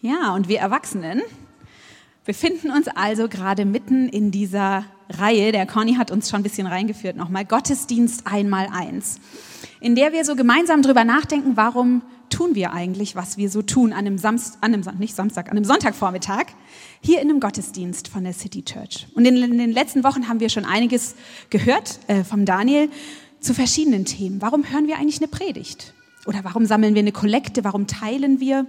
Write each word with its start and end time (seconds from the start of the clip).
Ja, 0.00 0.34
und 0.34 0.48
wir 0.48 0.58
Erwachsenen 0.58 1.22
befinden 2.26 2.70
uns 2.70 2.88
also 2.88 3.28
gerade 3.28 3.64
mitten 3.64 4.08
in 4.08 4.30
dieser 4.30 4.84
Reihe, 5.08 5.52
der 5.52 5.66
Conny 5.66 5.94
hat 5.94 6.10
uns 6.10 6.28
schon 6.28 6.40
ein 6.40 6.42
bisschen 6.42 6.66
reingeführt 6.66 7.16
nochmal, 7.16 7.44
Gottesdienst 7.44 8.26
einmal 8.26 8.68
eins, 8.70 9.20
in 9.80 9.94
der 9.94 10.12
wir 10.12 10.24
so 10.24 10.34
gemeinsam 10.34 10.82
drüber 10.82 11.04
nachdenken, 11.04 11.52
warum 11.56 12.02
tun 12.28 12.54
wir 12.54 12.72
eigentlich, 12.72 13.14
was 13.14 13.38
wir 13.38 13.48
so 13.48 13.62
tun 13.62 13.92
an 13.92 14.00
einem 14.00 14.18
Samstag, 14.18 14.58
an 14.60 14.74
einem, 14.74 14.98
nicht 14.98 15.14
Samstag, 15.14 15.46
an 15.46 15.56
einem 15.56 15.64
Sonntagvormittag, 15.64 16.46
hier 17.00 17.22
in 17.22 17.30
einem 17.30 17.40
Gottesdienst 17.40 18.08
von 18.08 18.24
der 18.24 18.32
City 18.32 18.62
Church. 18.64 19.06
Und 19.14 19.24
in, 19.24 19.36
in 19.36 19.58
den 19.58 19.72
letzten 19.72 20.02
Wochen 20.02 20.28
haben 20.28 20.40
wir 20.40 20.48
schon 20.48 20.64
einiges 20.64 21.14
gehört 21.50 22.00
äh, 22.08 22.24
vom 22.24 22.44
Daniel 22.44 22.90
zu 23.38 23.54
verschiedenen 23.54 24.04
Themen. 24.04 24.42
Warum 24.42 24.68
hören 24.70 24.88
wir 24.88 24.96
eigentlich 24.98 25.18
eine 25.18 25.28
Predigt? 25.28 25.94
Oder 26.26 26.40
warum 26.42 26.66
sammeln 26.66 26.94
wir 26.94 27.00
eine 27.00 27.12
Kollekte? 27.12 27.62
Warum 27.62 27.86
teilen 27.86 28.40
wir? 28.40 28.66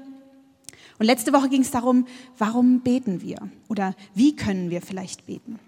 Und 1.00 1.06
letzte 1.06 1.34
Woche 1.34 1.50
ging 1.50 1.62
es 1.62 1.72
darum, 1.72 2.08
warum 2.38 2.82
beten 2.82 3.22
wir 3.22 3.38
oder 3.68 3.96
wie 4.16 4.36
können 4.36 4.70
wir 4.70 4.82
vielleicht 4.82 5.26
beten. 5.26 5.60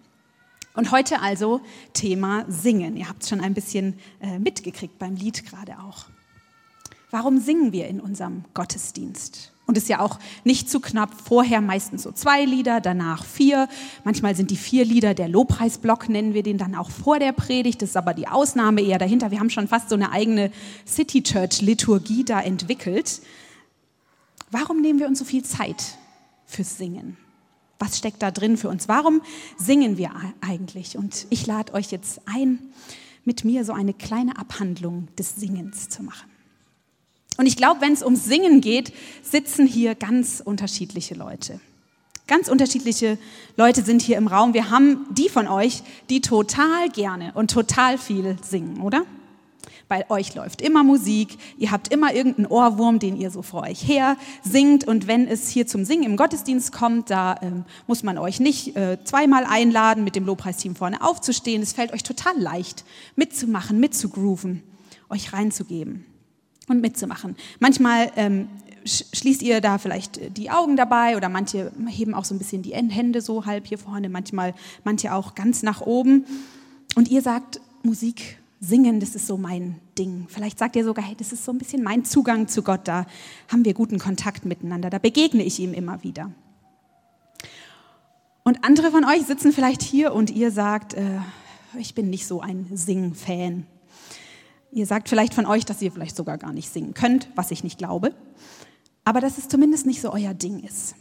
Und 0.73 0.91
heute 0.91 1.21
also 1.21 1.61
Thema 1.93 2.45
Singen. 2.47 2.95
Ihr 2.95 3.09
habt 3.09 3.23
es 3.23 3.29
schon 3.29 3.41
ein 3.41 3.53
bisschen 3.53 3.95
äh, 4.21 4.39
mitgekriegt 4.39 4.97
beim 4.97 5.15
Lied 5.15 5.45
gerade 5.45 5.79
auch. 5.79 6.05
Warum 7.11 7.39
singen 7.39 7.71
wir 7.71 7.87
in 7.87 7.99
unserem 7.99 8.45
Gottesdienst? 8.53 9.51
Und 9.65 9.77
ist 9.77 9.89
ja 9.89 9.99
auch 9.99 10.19
nicht 10.43 10.69
zu 10.69 10.79
knapp. 10.79 11.11
Vorher 11.25 11.61
meistens 11.61 12.03
so 12.03 12.11
zwei 12.11 12.43
Lieder, 12.43 12.81
danach 12.81 13.23
vier. 13.23 13.67
Manchmal 14.03 14.35
sind 14.35 14.51
die 14.51 14.57
vier 14.57 14.85
Lieder 14.85 15.13
der 15.13 15.27
Lobpreisblock, 15.27 16.09
nennen 16.09 16.33
wir 16.33 16.43
den 16.43 16.57
dann 16.57 16.75
auch 16.75 16.89
vor 16.89 17.19
der 17.19 17.33
Predigt. 17.33 17.81
Das 17.81 17.89
ist 17.89 17.97
aber 17.97 18.13
die 18.13 18.27
Ausnahme 18.27 18.81
eher 18.81 18.97
dahinter. 18.97 19.31
Wir 19.31 19.39
haben 19.39 19.51
schon 19.51 19.67
fast 19.67 19.89
so 19.89 19.95
eine 19.95 20.11
eigene 20.11 20.51
City 20.87 21.21
Church 21.21 21.61
Liturgie 21.61 22.23
da 22.23 22.41
entwickelt. 22.41 23.21
Warum 24.51 24.81
nehmen 24.81 24.99
wir 24.99 25.07
uns 25.07 25.19
so 25.19 25.25
viel 25.25 25.43
Zeit 25.43 25.97
fürs 26.45 26.77
Singen? 26.77 27.17
Was 27.77 27.97
steckt 27.97 28.21
da 28.21 28.31
drin 28.31 28.57
für 28.57 28.69
uns? 28.69 28.87
Warum 28.87 29.21
singen 29.57 29.97
wir 29.97 30.11
eigentlich? 30.41 30.97
Und 30.97 31.27
ich 31.29 31.47
lade 31.47 31.73
euch 31.73 31.91
jetzt 31.91 32.21
ein, 32.25 32.59
mit 33.25 33.45
mir 33.45 33.63
so 33.63 33.73
eine 33.73 33.93
kleine 33.93 34.37
Abhandlung 34.37 35.07
des 35.17 35.35
Singens 35.35 35.87
zu 35.89 36.03
machen. 36.03 36.29
Und 37.37 37.45
ich 37.45 37.55
glaube, 37.55 37.79
wenn 37.79 37.93
es 37.93 38.03
ums 38.03 38.25
Singen 38.25 38.59
geht, 38.59 38.93
sitzen 39.21 39.65
hier 39.65 39.95
ganz 39.95 40.41
unterschiedliche 40.43 41.15
Leute. 41.15 41.61
Ganz 42.27 42.49
unterschiedliche 42.49 43.17
Leute 43.55 43.81
sind 43.81 44.01
hier 44.01 44.17
im 44.17 44.27
Raum. 44.27 44.53
Wir 44.53 44.69
haben 44.69 45.07
die 45.11 45.29
von 45.29 45.47
euch, 45.47 45.81
die 46.09 46.21
total 46.21 46.89
gerne 46.89 47.31
und 47.33 47.49
total 47.49 47.97
viel 47.97 48.37
singen, 48.43 48.81
oder? 48.81 49.05
Bei 49.89 50.07
euch 50.11 50.35
läuft 50.35 50.61
immer 50.61 50.83
Musik, 50.83 51.39
ihr 51.57 51.71
habt 51.71 51.91
immer 51.91 52.13
irgendeinen 52.13 52.45
Ohrwurm, 52.45 52.99
den 52.99 53.17
ihr 53.17 53.31
so 53.31 53.41
vor 53.41 53.63
euch 53.63 53.87
her 53.87 54.17
singt. 54.43 54.87
Und 54.87 55.07
wenn 55.07 55.27
es 55.27 55.49
hier 55.49 55.65
zum 55.65 55.83
Singen 55.83 56.03
im 56.03 56.15
Gottesdienst 56.15 56.71
kommt, 56.71 57.09
da 57.09 57.37
ähm, 57.41 57.65
muss 57.87 58.03
man 58.03 58.19
euch 58.19 58.39
nicht 58.39 58.77
äh, 58.77 59.03
zweimal 59.03 59.45
einladen, 59.45 60.03
mit 60.03 60.15
dem 60.15 60.27
Lobpreisteam 60.27 60.75
vorne 60.75 61.01
aufzustehen. 61.01 61.63
Es 61.63 61.73
fällt 61.73 61.91
euch 61.91 62.03
total 62.03 62.39
leicht, 62.39 62.85
mitzumachen, 63.15 63.79
mitzugrooven, 63.79 64.61
euch 65.09 65.33
reinzugeben 65.33 66.05
und 66.67 66.81
mitzumachen. 66.81 67.35
Manchmal 67.59 68.11
ähm, 68.15 68.47
schließt 68.85 69.41
ihr 69.41 69.59
da 69.59 69.79
vielleicht 69.79 70.37
die 70.37 70.51
Augen 70.51 70.77
dabei 70.77 71.17
oder 71.17 71.29
manche 71.29 71.71
heben 71.87 72.13
auch 72.13 72.25
so 72.25 72.35
ein 72.35 72.37
bisschen 72.37 72.61
die 72.61 72.75
Hände 72.75 73.21
so 73.21 73.47
halb 73.47 73.65
hier 73.65 73.79
vorne, 73.79 74.09
manchmal 74.09 74.53
manche 74.83 75.15
auch 75.15 75.33
ganz 75.33 75.63
nach 75.63 75.81
oben. 75.81 76.25
Und 76.93 77.07
ihr 77.09 77.23
sagt, 77.23 77.59
Musik 77.81 78.38
Singen, 78.61 78.99
das 78.99 79.15
ist 79.15 79.25
so 79.25 79.37
mein 79.37 79.79
Ding. 79.97 80.27
Vielleicht 80.27 80.59
sagt 80.59 80.75
ihr 80.75 80.83
sogar, 80.83 81.05
hey, 81.05 81.15
das 81.15 81.31
ist 81.31 81.45
so 81.45 81.51
ein 81.51 81.57
bisschen 81.57 81.81
mein 81.81 82.03
Zugang 82.03 82.47
zu 82.47 82.61
Gott. 82.61 82.87
Da 82.87 83.05
haben 83.47 83.63
wir 83.63 83.73
guten 83.73 83.99
Kontakt 83.99 84.45
miteinander. 84.45 84.89
Da 84.89 84.99
begegne 84.99 85.43
ich 85.43 85.59
ihm 85.59 85.73
immer 85.73 86.03
wieder. 86.03 86.31
Und 88.43 88.63
andere 88.63 88.91
von 88.91 89.05
euch 89.05 89.25
sitzen 89.25 89.53
vielleicht 89.53 89.81
hier 89.81 90.13
und 90.13 90.29
ihr 90.29 90.51
sagt, 90.51 90.93
äh, 90.93 91.19
ich 91.77 91.95
bin 91.95 92.09
nicht 92.09 92.25
so 92.25 92.41
ein 92.41 92.67
Sing-Fan. 92.73 93.65
Ihr 94.71 94.85
sagt 94.85 95.07
vielleicht 95.07 95.33
von 95.33 95.45
euch, 95.45 95.65
dass 95.65 95.81
ihr 95.81 95.91
vielleicht 95.91 96.15
sogar 96.15 96.37
gar 96.37 96.51
nicht 96.51 96.69
singen 96.69 96.93
könnt, 96.93 97.29
was 97.35 97.51
ich 97.51 97.63
nicht 97.63 97.77
glaube. 97.77 98.13
Aber 99.05 99.21
dass 99.21 99.37
es 99.37 99.47
zumindest 99.47 99.85
nicht 99.85 100.01
so 100.01 100.11
euer 100.11 100.33
Ding 100.33 100.59
ist. 100.59 100.95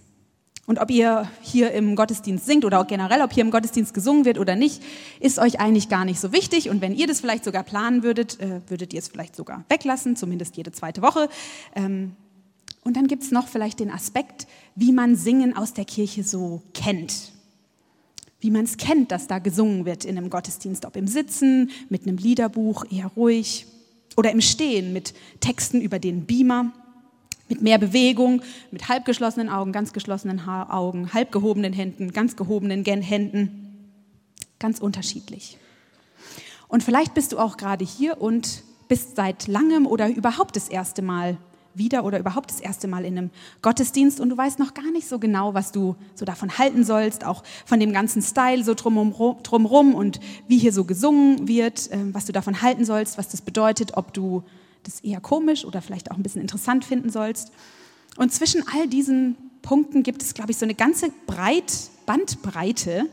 Und 0.69 0.79
ob 0.81 0.91
ihr 0.91 1.31
hier 1.41 1.73
im 1.73 1.97
Gottesdienst 1.97 2.45
singt 2.45 2.67
oder 2.67 2.79
auch 2.81 2.87
generell, 2.87 3.23
ob 3.23 3.33
hier 3.33 3.43
im 3.43 3.51
Gottesdienst 3.51 3.95
gesungen 3.95 4.27
wird 4.27 4.39
oder 4.39 4.55
nicht, 4.55 4.83
ist 5.19 5.39
euch 5.39 5.61
eigentlich 5.61 5.89
gar 5.89 6.05
nicht 6.05 6.21
so 6.21 6.31
wichtig. 6.31 6.69
Und 6.69 6.83
wenn 6.83 6.95
ihr 6.95 7.07
das 7.07 7.21
vielleicht 7.21 7.43
sogar 7.43 7.63
planen 7.63 8.03
würdet, 8.03 8.39
äh, 8.39 8.61
würdet 8.69 8.93
ihr 8.93 8.99
es 8.99 9.09
vielleicht 9.09 9.35
sogar 9.35 9.65
weglassen, 9.71 10.15
zumindest 10.15 10.59
jede 10.59 10.71
zweite 10.71 11.01
Woche. 11.01 11.31
Ähm, 11.75 12.13
und 12.85 12.99
dann 12.99 13.07
gibt 13.07 13.23
es 13.23 13.31
noch 13.31 13.49
vielleicht 13.49 13.81
den 13.81 13.91
Aspekt, 13.91 14.47
wie 14.75 14.93
man 14.93 15.17
Singen 15.17 15.57
aus 15.57 15.73
der 15.73 15.87
Kirche 15.87 16.23
so 16.23 16.61
kennt. 16.75 17.33
Wie 18.39 18.51
man 18.51 18.67
es 18.67 18.77
kennt, 18.77 19.11
dass 19.11 19.27
da 19.27 19.39
gesungen 19.39 19.87
wird 19.87 20.05
in 20.05 20.19
einem 20.19 20.29
Gottesdienst, 20.29 20.85
ob 20.85 20.97
im 20.97 21.09
Sitzen, 21.09 21.71
mit 21.89 22.07
einem 22.07 22.19
Liederbuch, 22.19 22.85
eher 22.91 23.11
ruhig, 23.17 23.67
oder 24.19 24.31
im 24.33 24.43
Stehen 24.43 24.93
mit 24.93 25.15
Texten 25.41 25.81
über 25.81 25.99
den 25.99 26.27
Beamer 26.27 26.73
mit 27.49 27.63
mehr 27.63 27.79
Bewegung, 27.79 28.43
mit 28.71 28.89
halb 28.89 29.05
geschlossenen 29.05 29.49
Augen, 29.49 29.73
ganz 29.73 29.93
geschlossenen 29.93 30.47
Augen, 30.47 31.13
halb 31.13 31.33
gehobenen 31.33 31.73
Händen, 31.73 32.13
ganz 32.13 32.37
gehobenen 32.37 32.85
Händen. 32.85 33.65
Ganz 34.59 34.81
unterschiedlich. 34.81 35.59
Und 36.69 36.83
vielleicht 36.83 37.15
bist 37.15 37.33
du 37.33 37.39
auch 37.39 37.57
gerade 37.57 37.85
hier 37.85 38.21
und 38.21 38.63
bist 38.89 39.17
seit 39.17 39.47
langem 39.47 39.87
oder 39.87 40.09
überhaupt 40.09 40.57
das 40.57 40.69
erste 40.69 41.03
Mal 41.03 41.39
wieder 41.75 42.05
oder 42.05 42.19
überhaupt 42.19 42.51
das 42.51 42.61
erste 42.61 42.89
Mal 42.89 43.05
in 43.05 43.17
einem 43.17 43.31
Gottesdienst 43.63 44.21
und 44.21 44.31
du 44.31 44.37
weißt 44.37 44.59
noch 44.59 44.75
gar 44.75 44.91
nicht 44.91 45.09
so 45.09 45.19
genau, 45.19 45.55
was 45.55 45.71
du 45.71 45.97
so 46.15 46.25
davon 46.25 46.59
halten 46.59 46.85
sollst, 46.85 47.25
auch 47.25 47.45
von 47.65 47.79
dem 47.79 47.93
ganzen 47.93 48.21
Style 48.21 48.65
so 48.65 48.75
drumrum, 48.75 49.15
drumrum 49.43 49.95
und 49.95 50.19
wie 50.49 50.59
hier 50.59 50.73
so 50.73 50.85
gesungen 50.85 51.47
wird, 51.47 51.89
ähm, 51.93 52.13
was 52.15 52.25
du 52.25 52.33
davon 52.33 52.63
halten 52.63 52.85
sollst, 52.85 53.17
was 53.17 53.29
das 53.29 53.43
bedeutet, 53.43 53.97
ob 53.97 54.13
du 54.13 54.43
das 54.89 55.01
eher 55.01 55.21
komisch 55.21 55.65
oder 55.65 55.83
vielleicht 55.83 56.11
auch 56.11 56.17
ein 56.17 56.23
bisschen 56.23 56.41
interessant 56.41 56.85
finden 56.85 57.11
sollst. 57.11 57.53
Und 58.17 58.33
zwischen 58.33 58.65
all 58.75 58.89
diesen 58.89 59.37
Punkten 59.63 60.03
gibt 60.03 60.23
es, 60.23 60.35
glaube 60.35 60.51
ich, 60.51 60.57
so 60.57 60.65
eine 60.65 60.75
ganze 60.75 61.11
Breit, 61.27 61.73
Bandbreite, 62.07 63.07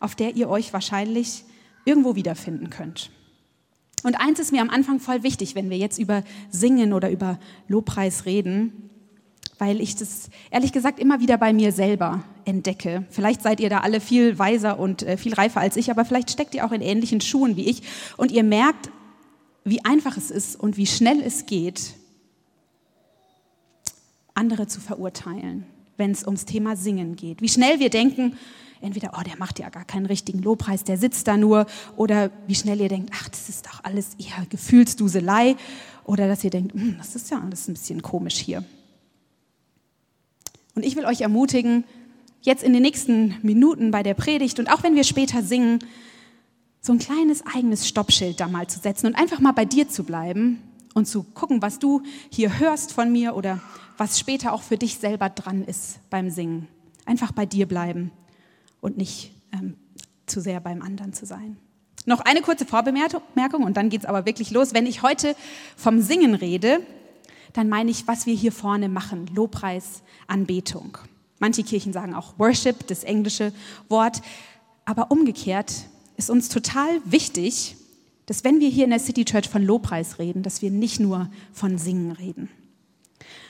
auf 0.00 0.14
der 0.14 0.34
ihr 0.34 0.48
euch 0.48 0.72
wahrscheinlich 0.72 1.44
irgendwo 1.84 2.14
wiederfinden 2.14 2.70
könnt. 2.70 3.10
Und 4.02 4.16
eins 4.16 4.38
ist 4.38 4.52
mir 4.52 4.60
am 4.60 4.70
Anfang 4.70 5.00
voll 5.00 5.22
wichtig, 5.22 5.54
wenn 5.54 5.70
wir 5.70 5.78
jetzt 5.78 5.98
über 5.98 6.24
Singen 6.50 6.92
oder 6.92 7.10
über 7.10 7.38
Lobpreis 7.68 8.26
reden, 8.26 8.90
weil 9.58 9.80
ich 9.80 9.96
das 9.96 10.28
ehrlich 10.50 10.72
gesagt 10.72 10.98
immer 10.98 11.20
wieder 11.20 11.38
bei 11.38 11.52
mir 11.52 11.72
selber 11.72 12.22
entdecke. 12.44 13.06
Vielleicht 13.08 13.40
seid 13.40 13.60
ihr 13.60 13.70
da 13.70 13.80
alle 13.80 14.00
viel 14.00 14.38
weiser 14.38 14.78
und 14.78 15.02
äh, 15.04 15.16
viel 15.16 15.32
reifer 15.32 15.60
als 15.60 15.76
ich, 15.76 15.90
aber 15.90 16.04
vielleicht 16.04 16.30
steckt 16.30 16.54
ihr 16.54 16.66
auch 16.66 16.72
in 16.72 16.82
ähnlichen 16.82 17.20
Schuhen 17.20 17.56
wie 17.56 17.66
ich 17.66 17.82
und 18.16 18.30
ihr 18.30 18.42
merkt, 18.42 18.90
wie 19.64 19.84
einfach 19.84 20.16
es 20.16 20.30
ist 20.30 20.56
und 20.56 20.76
wie 20.76 20.86
schnell 20.86 21.20
es 21.22 21.46
geht, 21.46 21.94
andere 24.34 24.66
zu 24.66 24.80
verurteilen, 24.80 25.64
wenn 25.96 26.10
es 26.10 26.24
ums 26.24 26.44
Thema 26.44 26.76
Singen 26.76 27.16
geht. 27.16 27.40
Wie 27.40 27.48
schnell 27.48 27.78
wir 27.80 27.88
denken, 27.88 28.36
entweder, 28.80 29.12
oh, 29.18 29.22
der 29.22 29.38
macht 29.38 29.58
ja 29.58 29.70
gar 29.70 29.84
keinen 29.84 30.06
richtigen 30.06 30.40
Lobpreis, 30.40 30.84
der 30.84 30.98
sitzt 30.98 31.26
da 31.26 31.36
nur, 31.36 31.66
oder 31.96 32.30
wie 32.46 32.54
schnell 32.54 32.80
ihr 32.80 32.88
denkt, 32.88 33.10
ach, 33.14 33.28
das 33.28 33.48
ist 33.48 33.66
doch 33.66 33.82
alles 33.82 34.14
eher 34.18 34.44
Gefühlsduselei, 34.50 35.56
oder 36.04 36.28
dass 36.28 36.44
ihr 36.44 36.50
denkt, 36.50 36.74
hm, 36.74 36.96
das 36.98 37.16
ist 37.16 37.30
ja 37.30 37.40
alles 37.40 37.66
ein 37.66 37.74
bisschen 37.74 38.02
komisch 38.02 38.36
hier. 38.36 38.62
Und 40.74 40.84
ich 40.84 40.96
will 40.96 41.06
euch 41.06 41.22
ermutigen, 41.22 41.84
jetzt 42.42 42.62
in 42.62 42.74
den 42.74 42.82
nächsten 42.82 43.36
Minuten 43.42 43.90
bei 43.90 44.02
der 44.02 44.14
Predigt 44.14 44.58
und 44.58 44.68
auch 44.68 44.82
wenn 44.82 44.96
wir 44.96 45.04
später 45.04 45.42
singen, 45.42 45.78
so 46.84 46.92
ein 46.92 46.98
kleines 46.98 47.42
eigenes 47.46 47.88
Stoppschild 47.88 48.40
da 48.40 48.46
mal 48.46 48.66
zu 48.66 48.78
setzen 48.78 49.06
und 49.06 49.14
einfach 49.14 49.40
mal 49.40 49.52
bei 49.52 49.64
dir 49.64 49.88
zu 49.88 50.04
bleiben 50.04 50.62
und 50.92 51.06
zu 51.06 51.22
gucken, 51.22 51.62
was 51.62 51.78
du 51.78 52.02
hier 52.30 52.58
hörst 52.58 52.92
von 52.92 53.10
mir 53.10 53.34
oder 53.36 53.58
was 53.96 54.18
später 54.18 54.52
auch 54.52 54.60
für 54.60 54.76
dich 54.76 54.98
selber 54.98 55.30
dran 55.30 55.64
ist 55.64 55.98
beim 56.10 56.28
Singen. 56.28 56.68
Einfach 57.06 57.32
bei 57.32 57.46
dir 57.46 57.66
bleiben 57.66 58.10
und 58.82 58.98
nicht 58.98 59.32
ähm, 59.52 59.78
zu 60.26 60.42
sehr 60.42 60.60
beim 60.60 60.82
anderen 60.82 61.14
zu 61.14 61.24
sein. 61.24 61.56
Noch 62.04 62.20
eine 62.20 62.42
kurze 62.42 62.66
Vorbemerkung 62.66 63.62
und 63.62 63.78
dann 63.78 63.88
geht 63.88 64.02
es 64.02 64.06
aber 64.06 64.26
wirklich 64.26 64.50
los. 64.50 64.74
Wenn 64.74 64.84
ich 64.84 65.00
heute 65.00 65.34
vom 65.78 66.02
Singen 66.02 66.34
rede, 66.34 66.80
dann 67.54 67.70
meine 67.70 67.90
ich, 67.90 68.06
was 68.06 68.26
wir 68.26 68.34
hier 68.34 68.52
vorne 68.52 68.90
machen. 68.90 69.30
Lobpreis, 69.34 70.02
Anbetung. 70.26 70.98
Manche 71.38 71.62
Kirchen 71.62 71.94
sagen 71.94 72.14
auch 72.14 72.38
Worship, 72.38 72.86
das 72.88 73.04
englische 73.04 73.54
Wort. 73.88 74.20
Aber 74.84 75.10
umgekehrt 75.10 75.86
ist 76.16 76.30
uns 76.30 76.48
total 76.48 77.00
wichtig, 77.04 77.76
dass 78.26 78.44
wenn 78.44 78.60
wir 78.60 78.68
hier 78.68 78.84
in 78.84 78.90
der 78.90 79.00
City 79.00 79.24
Church 79.24 79.48
von 79.48 79.62
Lobpreis 79.62 80.18
reden, 80.18 80.42
dass 80.42 80.62
wir 80.62 80.70
nicht 80.70 81.00
nur 81.00 81.30
von 81.52 81.78
Singen 81.78 82.12
reden. 82.12 82.48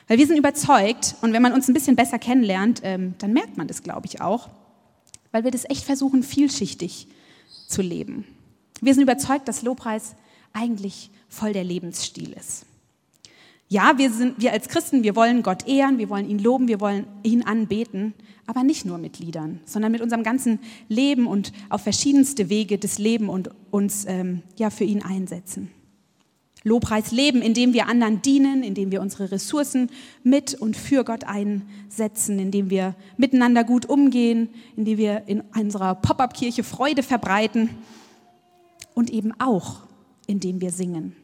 Weil 0.09 0.19
wir 0.19 0.27
sind 0.27 0.37
überzeugt, 0.37 1.15
und 1.23 1.33
wenn 1.33 1.43
man 1.43 1.53
uns 1.53 1.69
ein 1.69 1.75
bisschen 1.75 1.97
besser 1.97 2.19
kennenlernt, 2.19 2.81
ähm, 2.83 3.15
dann 3.19 3.33
merkt 3.33 3.57
man 3.57 3.69
das, 3.69 3.83
glaube 3.83 4.07
ich, 4.07 4.21
auch, 4.21 4.51
weil 5.33 5.45
wir 5.45 5.51
das 5.51 5.65
echt 5.65 5.85
versuchen, 5.85 6.23
vielschichtig 6.23 7.09
zu 7.69 7.83
leben. 7.83 8.25
Wir 8.81 8.95
sind 8.95 9.03
überzeugt, 9.03 9.49
dass 9.49 9.63
Lobpreis 9.63 10.15
eigentlich 10.53 11.11
voll 11.29 11.53
der 11.53 11.65
Lebensstil 11.65 12.33
ist. 12.33 12.67
Ja, 13.69 13.95
wir 13.97 14.11
sind, 14.11 14.41
wir 14.41 14.53
als 14.53 14.69
Christen, 14.69 15.03
wir 15.03 15.17
wollen 15.17 15.43
Gott 15.43 15.67
ehren, 15.67 15.99
wir 15.99 16.11
wollen 16.11 16.29
ihn 16.29 16.39
loben, 16.39 16.69
wir 16.69 16.81
wollen 16.81 17.07
ihn 17.23 17.43
anbeten, 17.43 18.13
aber 18.47 18.63
nicht 18.63 18.85
nur 18.85 18.99
mit 18.99 19.19
Liedern, 19.19 19.61
sondern 19.65 19.91
mit 19.91 20.03
unserem 20.03 20.23
ganzen 20.23 20.61
Leben 20.89 21.27
und 21.27 21.53
auf 21.71 21.83
verschiedenste 21.83 22.51
Wege 22.51 22.79
des 22.79 22.99
Lebens 22.99 23.31
und 23.31 23.51
uns 23.71 24.05
ähm, 24.07 24.43
ja 24.57 24.71
für 24.71 24.85
ihn 24.85 25.03
einsetzen. 25.03 25.71
Lobpreis 26.63 27.13
leben, 27.13 27.43
indem 27.43 27.75
wir 27.75 27.89
anderen 27.89 28.23
dienen, 28.23 28.63
indem 28.63 28.91
wir 28.91 29.03
unsere 29.03 29.31
Ressourcen 29.31 29.91
mit 30.23 30.55
und 30.55 30.77
für 30.77 31.05
Gott 31.05 31.25
einsetzen, 31.25 32.39
indem 32.39 32.71
wir 32.71 32.97
miteinander 33.19 33.65
gut 33.65 33.87
umgehen, 33.87 34.49
indem 34.75 34.97
wir 34.97 35.25
in 35.27 35.43
unserer 35.55 35.95
Pop-up-Kirche 35.95 36.65
Freude 36.65 37.03
verbreiten 37.03 37.69
und 38.95 39.11
eben 39.11 39.33
auch, 39.39 39.83
indem 40.27 40.63
wir 40.63 40.73
singen. 40.73 41.15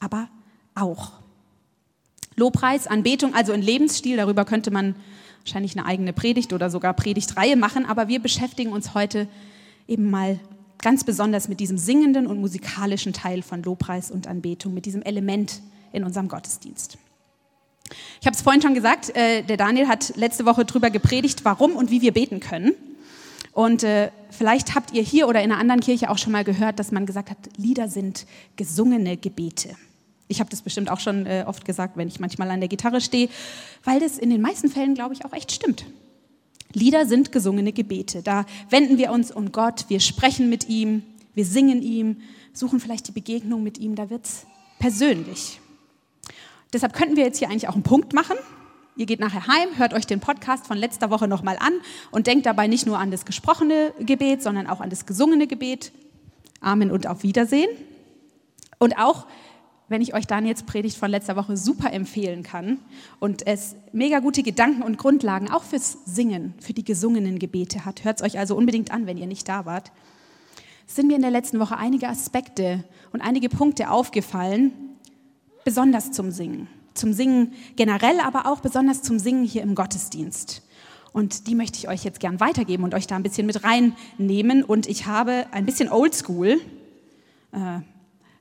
Aber 0.00 0.30
auch. 0.74 1.12
Lobpreis, 2.38 2.86
Anbetung, 2.86 3.34
also 3.34 3.52
ein 3.52 3.62
Lebensstil, 3.62 4.16
darüber 4.16 4.44
könnte 4.44 4.70
man 4.70 4.94
wahrscheinlich 5.44 5.76
eine 5.76 5.86
eigene 5.86 6.12
Predigt 6.12 6.52
oder 6.52 6.70
sogar 6.70 6.94
Predigtreihe 6.94 7.56
machen, 7.56 7.86
aber 7.86 8.08
wir 8.08 8.20
beschäftigen 8.20 8.72
uns 8.72 8.94
heute 8.94 9.28
eben 9.86 10.10
mal 10.10 10.38
ganz 10.80 11.04
besonders 11.04 11.48
mit 11.48 11.60
diesem 11.60 11.78
singenden 11.78 12.26
und 12.26 12.40
musikalischen 12.40 13.12
Teil 13.12 13.42
von 13.42 13.62
Lobpreis 13.62 14.10
und 14.10 14.26
Anbetung, 14.26 14.74
mit 14.74 14.86
diesem 14.86 15.02
Element 15.02 15.60
in 15.92 16.04
unserem 16.04 16.28
Gottesdienst. 16.28 16.98
Ich 18.20 18.26
habe 18.26 18.36
es 18.36 18.42
vorhin 18.42 18.62
schon 18.62 18.74
gesagt, 18.74 19.14
äh, 19.16 19.42
der 19.42 19.56
Daniel 19.56 19.88
hat 19.88 20.16
letzte 20.16 20.44
Woche 20.44 20.64
darüber 20.64 20.90
gepredigt, 20.90 21.44
warum 21.44 21.72
und 21.72 21.90
wie 21.90 22.02
wir 22.02 22.12
beten 22.12 22.40
können. 22.40 22.74
Und 23.52 23.82
äh, 23.82 24.10
vielleicht 24.30 24.74
habt 24.74 24.92
ihr 24.92 25.02
hier 25.02 25.26
oder 25.26 25.42
in 25.42 25.50
einer 25.50 25.60
anderen 25.60 25.80
Kirche 25.80 26.10
auch 26.10 26.18
schon 26.18 26.32
mal 26.32 26.44
gehört, 26.44 26.78
dass 26.78 26.92
man 26.92 27.06
gesagt 27.06 27.30
hat, 27.30 27.38
Lieder 27.56 27.88
sind 27.88 28.26
gesungene 28.56 29.16
Gebete. 29.16 29.70
Ich 30.28 30.40
habe 30.40 30.50
das 30.50 30.62
bestimmt 30.62 30.90
auch 30.90 31.00
schon 31.00 31.26
äh, 31.26 31.44
oft 31.46 31.64
gesagt, 31.64 31.96
wenn 31.96 32.08
ich 32.08 32.20
manchmal 32.20 32.50
an 32.50 32.60
der 32.60 32.68
Gitarre 32.68 33.00
stehe, 33.00 33.28
weil 33.82 33.98
das 33.98 34.18
in 34.18 34.30
den 34.30 34.42
meisten 34.42 34.68
Fällen, 34.68 34.94
glaube 34.94 35.14
ich, 35.14 35.24
auch 35.24 35.32
echt 35.32 35.52
stimmt. 35.52 35.86
Lieder 36.74 37.06
sind 37.06 37.32
gesungene 37.32 37.72
Gebete. 37.72 38.22
Da 38.22 38.44
wenden 38.68 38.98
wir 38.98 39.10
uns 39.10 39.30
um 39.30 39.52
Gott, 39.52 39.86
wir 39.88 40.00
sprechen 40.00 40.50
mit 40.50 40.68
ihm, 40.68 41.02
wir 41.34 41.46
singen 41.46 41.82
ihm, 41.82 42.18
suchen 42.52 42.78
vielleicht 42.78 43.08
die 43.08 43.12
Begegnung 43.12 43.62
mit 43.62 43.78
ihm, 43.78 43.94
da 43.94 44.10
wird 44.10 44.26
es 44.26 44.46
persönlich. 44.78 45.60
Deshalb 46.72 46.92
könnten 46.92 47.16
wir 47.16 47.24
jetzt 47.24 47.38
hier 47.38 47.48
eigentlich 47.48 47.68
auch 47.68 47.74
einen 47.74 47.82
Punkt 47.82 48.12
machen. 48.12 48.36
Ihr 48.96 49.06
geht 49.06 49.20
nachher 49.20 49.46
heim, 49.46 49.68
hört 49.76 49.94
euch 49.94 50.06
den 50.06 50.20
Podcast 50.20 50.66
von 50.66 50.76
letzter 50.76 51.08
Woche 51.08 51.28
nochmal 51.28 51.56
an 51.60 51.72
und 52.10 52.26
denkt 52.26 52.44
dabei 52.44 52.66
nicht 52.66 52.84
nur 52.84 52.98
an 52.98 53.10
das 53.10 53.24
gesprochene 53.24 53.94
Gebet, 54.00 54.42
sondern 54.42 54.66
auch 54.66 54.80
an 54.80 54.90
das 54.90 55.06
gesungene 55.06 55.46
Gebet. 55.46 55.92
Amen 56.60 56.90
und 56.90 57.06
auf 57.06 57.22
Wiedersehen. 57.22 57.70
Und 58.78 58.98
auch 58.98 59.26
wenn 59.88 60.02
ich 60.02 60.14
euch 60.14 60.26
Daniels 60.26 60.62
Predigt 60.62 60.96
von 60.96 61.10
letzter 61.10 61.36
Woche 61.36 61.56
super 61.56 61.92
empfehlen 61.92 62.42
kann 62.42 62.78
und 63.20 63.46
es 63.46 63.76
mega 63.92 64.20
gute 64.20 64.42
Gedanken 64.42 64.82
und 64.82 64.98
Grundlagen 64.98 65.50
auch 65.50 65.62
fürs 65.62 65.98
Singen, 66.04 66.54
für 66.60 66.74
die 66.74 66.84
gesungenen 66.84 67.38
Gebete 67.38 67.84
hat. 67.84 68.04
Hört 68.04 68.20
es 68.20 68.26
euch 68.26 68.38
also 68.38 68.54
unbedingt 68.54 68.90
an, 68.90 69.06
wenn 69.06 69.16
ihr 69.16 69.26
nicht 69.26 69.48
da 69.48 69.66
wart. 69.66 69.90
sind 70.86 71.08
mir 71.08 71.16
in 71.16 71.22
der 71.22 71.30
letzten 71.30 71.58
Woche 71.58 71.76
einige 71.76 72.08
Aspekte 72.08 72.84
und 73.12 73.20
einige 73.20 73.48
Punkte 73.48 73.90
aufgefallen, 73.90 74.72
besonders 75.64 76.12
zum 76.12 76.30
Singen. 76.30 76.68
Zum 76.94 77.12
Singen 77.12 77.52
generell, 77.76 78.20
aber 78.20 78.46
auch 78.46 78.60
besonders 78.60 79.02
zum 79.02 79.18
Singen 79.18 79.44
hier 79.44 79.62
im 79.62 79.74
Gottesdienst. 79.74 80.62
Und 81.12 81.46
die 81.46 81.54
möchte 81.54 81.78
ich 81.78 81.88
euch 81.88 82.04
jetzt 82.04 82.20
gern 82.20 82.40
weitergeben 82.40 82.84
und 82.84 82.94
euch 82.94 83.06
da 83.06 83.16
ein 83.16 83.22
bisschen 83.22 83.46
mit 83.46 83.64
reinnehmen. 83.64 84.62
Und 84.62 84.86
ich 84.86 85.06
habe 85.06 85.46
ein 85.52 85.64
bisschen 85.64 85.90
oldschool, 85.90 86.60
äh, 87.52 87.80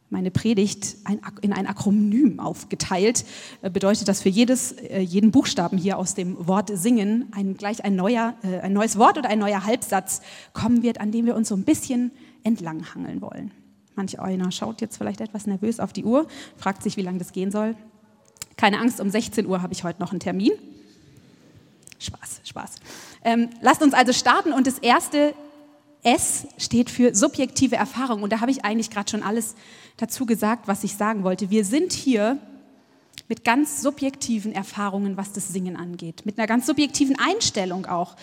meine 0.10 0.32
Predigt 0.32 0.98
in 1.42 1.54
ein 1.54 1.68
Akronym 1.68 2.40
aufgeteilt. 2.40 3.26
Äh, 3.62 3.70
bedeutet 3.70 4.08
das 4.08 4.22
für 4.22 4.30
jedes, 4.30 4.72
äh, 4.72 5.00
jeden 5.00 5.32
Buchstaben 5.32 5.78
hier 5.78 5.98
aus 5.98 6.16
dem 6.16 6.48
Wort 6.48 6.72
singen 6.74 7.28
ein, 7.36 7.56
gleich 7.58 7.84
ein, 7.84 7.96
neuer, 7.96 8.36
äh, 8.44 8.60
ein 8.60 8.74
neues 8.74 8.98
Wort 8.98 9.18
oder 9.18 9.30
ein 9.30 9.40
neuer 9.40 9.66
Halbsatz 9.66 10.22
kommen 10.54 10.82
wird, 10.82 11.02
an 11.02 11.12
dem 11.12 11.26
wir 11.26 11.36
uns 11.36 11.50
so 11.50 11.56
ein 11.56 11.64
bisschen 11.64 12.12
entlanghangeln 12.44 13.22
wollen. 13.22 13.52
Manch 13.96 14.20
einer 14.20 14.52
schaut 14.52 14.80
jetzt 14.80 14.98
vielleicht 14.98 15.22
etwas 15.22 15.48
nervös 15.48 15.80
auf 15.80 15.92
die 15.92 16.06
Uhr, 16.06 16.28
fragt 16.56 16.84
sich, 16.84 16.98
wie 16.98 17.02
lange 17.02 17.18
das 17.18 17.32
gehen 17.32 17.52
soll. 17.52 17.76
Keine 18.56 18.80
Angst, 18.80 19.02
um 19.02 19.10
16 19.10 19.46
Uhr 19.46 19.62
habe 19.62 19.74
ich 19.74 19.84
heute 19.84 20.00
noch 20.00 20.12
einen 20.12 20.20
Termin. 20.20 20.52
Spaß, 22.00 22.42
Spaß. 22.44 22.76
Ähm, 23.24 23.50
lasst 23.62 23.82
uns 23.82 23.94
also 23.94 24.14
starten 24.14 24.54
und 24.54 24.68
das 24.68 24.78
erste 24.78 25.34
S 26.08 26.48
steht 26.58 26.90
für 26.90 27.14
subjektive 27.14 27.76
Erfahrung 27.76 28.24
und 28.24 28.32
da 28.32 28.40
habe 28.40 28.50
ich 28.50 28.64
eigentlich 28.64 28.90
gerade 28.90 29.12
schon 29.12 29.24
alles 29.24 29.56
dazu 29.98 30.26
gesagt, 30.26 30.66
was 30.66 30.86
ich 30.86 30.96
sagen 30.96 31.24
wollte. 31.24 31.50
Wir 31.50 31.66
sind 31.66 31.92
hier 31.92 32.38
mit 33.28 33.44
ganz 33.44 33.82
subjektiven 33.82 34.54
Erfahrungen, 34.54 35.18
was 35.18 35.34
das 35.34 35.50
Singen 35.50 35.76
angeht, 35.76 36.26
mit 36.26 36.40
einer 36.40 36.48
ganz 36.48 36.66
subjektiven 36.66 37.18
Einstellung 37.20 37.88
auch, 37.88 38.16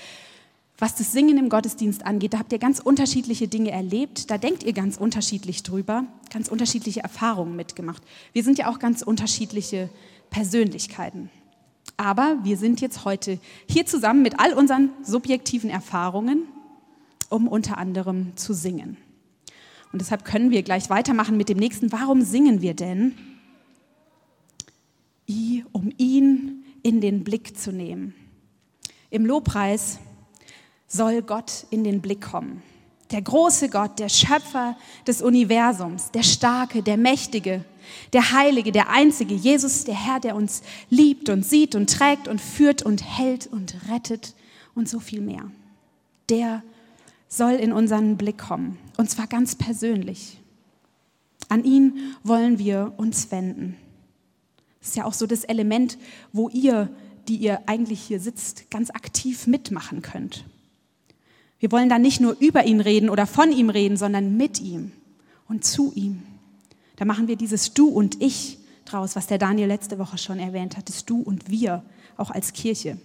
was 0.79 0.95
das 0.95 1.13
Singen 1.13 1.37
im 1.37 1.51
Gottesdienst 1.51 2.07
angeht. 2.07 2.33
Da 2.33 2.39
habt 2.39 2.53
ihr 2.53 2.59
ganz 2.59 2.81
unterschiedliche 2.81 3.49
Dinge 3.49 3.71
erlebt, 3.71 4.31
da 4.31 4.39
denkt 4.39 4.63
ihr 4.63 4.73
ganz 4.73 4.97
unterschiedlich 4.97 5.63
drüber, 5.63 6.07
ganz 6.33 6.49
unterschiedliche 6.49 7.01
Erfahrungen 7.01 7.55
mitgemacht. 7.55 8.03
Wir 8.33 8.45
sind 8.45 8.57
ja 8.57 8.71
auch 8.71 8.79
ganz 8.79 9.03
unterschiedliche 9.03 9.91
Persönlichkeiten. 10.31 11.29
Aber 11.99 12.39
wir 12.45 12.57
sind 12.57 12.81
jetzt 12.81 13.05
heute 13.05 13.39
hier 13.69 13.85
zusammen 13.85 14.23
mit 14.23 14.41
all 14.41 14.55
unseren 14.55 14.89
subjektiven 15.03 15.69
Erfahrungen, 15.69 16.49
um 17.35 17.49
unter 17.49 17.79
anderem 17.79 18.37
zu 18.37 18.55
singen. 18.55 18.97
Und 19.93 20.01
deshalb 20.01 20.25
können 20.25 20.53
wir 20.53 20.63
gleich 20.63 20.89
weitermachen 20.89 21.37
mit 21.37 21.49
dem 21.49 21.59
nächsten. 21.59 21.91
Warum 21.91 22.23
singen 22.23 22.63
wir 22.63 22.75
denn? 22.75 23.17
Um 25.73 25.93
ihn 25.99 26.65
in 26.85 27.01
den 27.01 27.25
Blick 27.25 27.59
zu 27.59 27.73
nehmen. 27.73 28.15
Im 29.11 29.27
Lobpreis 29.27 29.99
soll 30.87 31.23
Gott 31.23 31.67
in 31.71 31.83
den 31.83 32.01
Blick 32.01 32.21
kommen. 32.21 32.63
Der 33.11 33.23
große 33.23 33.69
Gott, 33.69 33.99
der 33.99 34.09
Schöpfer 34.09 34.77
des 35.07 35.21
Universums, 35.21 36.13
der 36.13 36.23
Starke, 36.23 36.83
der 36.83 36.97
Mächtige, 36.97 37.65
der 38.13 38.33
Heilige, 38.33 38.71
der 38.71 38.91
Einzige, 38.91 39.35
Jesus, 39.35 39.85
der 39.85 39.95
Herr, 39.95 40.21
der 40.21 40.37
uns 40.37 40.63
liebt 40.89 41.29
und 41.29 41.45
sieht 41.45 41.75
und 41.75 41.91
trägt 41.91 42.29
und 42.29 42.41
führt 42.41 42.83
und 42.83 43.03
hält 43.19 43.49
und 43.49 43.75
rettet 43.89 44.35
und 44.75 44.89
so 44.89 45.01
viel 45.01 45.21
mehr. 45.21 45.51
Der 46.29 46.63
soll 47.29 47.53
in 47.53 47.73
unseren 47.73 48.17
Blick 48.17 48.39
kommen, 48.39 48.79
und 48.97 49.11
zwar 49.11 49.27
ganz 49.27 49.55
persönlich. 49.55 50.39
An 51.49 51.65
ihn 51.65 52.15
wollen 52.23 52.59
wir 52.59 52.95
uns 52.97 53.31
wenden. 53.31 53.77
Das 54.81 54.91
ist 54.91 54.97
ja 54.97 55.05
auch 55.05 55.15
so 55.15 55.27
das 55.27 55.45
Element, 55.45 55.99
wo 56.33 56.49
ihr, 56.49 56.91
die 57.29 57.37
ihr 57.37 57.61
eigentlich 57.67 58.01
hier 58.01 58.21
sitzt, 58.21 58.71
ganz 58.71 58.91
aktiv 58.91 59.47
mitmachen 59.47 60.03
könnt. 60.03 60.45
Wir 61.59 61.73
wollen 61.73 61.89
da 61.89 61.99
nicht 61.99 62.21
nur 62.21 62.37
über 62.39 62.65
ihn 62.67 62.81
reden 62.81 63.09
oder 63.09 63.27
von 63.27 63.51
ihm 63.51 63.71
reden, 63.71 63.97
sondern 63.97 64.37
mit 64.37 64.61
ihm 64.61 64.93
und 65.49 65.65
zu 65.65 65.93
ihm. 65.95 66.23
Da 66.97 67.05
machen 67.05 67.29
wir 67.29 67.37
dieses 67.37 67.73
Du 67.73 67.89
und 67.89 68.21
Ich 68.21 68.59
draus, 68.85 69.17
was 69.17 69.27
der 69.27 69.39
Daniel 69.39 69.69
letzte 69.69 69.99
Woche 69.99 70.19
schon 70.19 70.39
erwähnt 70.39 70.77
hat, 70.77 70.89
das 70.89 71.05
Du 71.05 71.21
und 71.21 71.51
Wir, 71.51 71.83
auch 72.17 72.31
als 72.31 72.53
Kirche. 72.53 72.99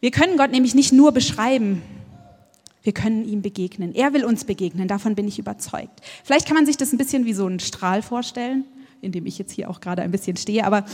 Wir 0.00 0.10
können 0.10 0.36
Gott 0.36 0.52
nämlich 0.52 0.74
nicht 0.74 0.92
nur 0.92 1.12
beschreiben, 1.12 1.82
wir 2.84 2.92
können 2.92 3.26
ihm 3.26 3.42
begegnen. 3.42 3.94
Er 3.94 4.12
will 4.12 4.24
uns 4.24 4.44
begegnen, 4.44 4.86
davon 4.86 5.14
bin 5.14 5.26
ich 5.26 5.38
überzeugt. 5.38 6.00
Vielleicht 6.22 6.46
kann 6.46 6.54
man 6.54 6.66
sich 6.66 6.76
das 6.76 6.92
ein 6.92 6.98
bisschen 6.98 7.24
wie 7.24 7.34
so 7.34 7.46
einen 7.46 7.58
Strahl 7.58 8.02
vorstellen, 8.02 8.64
in 9.00 9.10
dem 9.10 9.26
ich 9.26 9.38
jetzt 9.38 9.52
hier 9.52 9.68
auch 9.68 9.80
gerade 9.80 10.02
ein 10.02 10.10
bisschen 10.10 10.36
stehe, 10.36 10.64
aber 10.64 10.84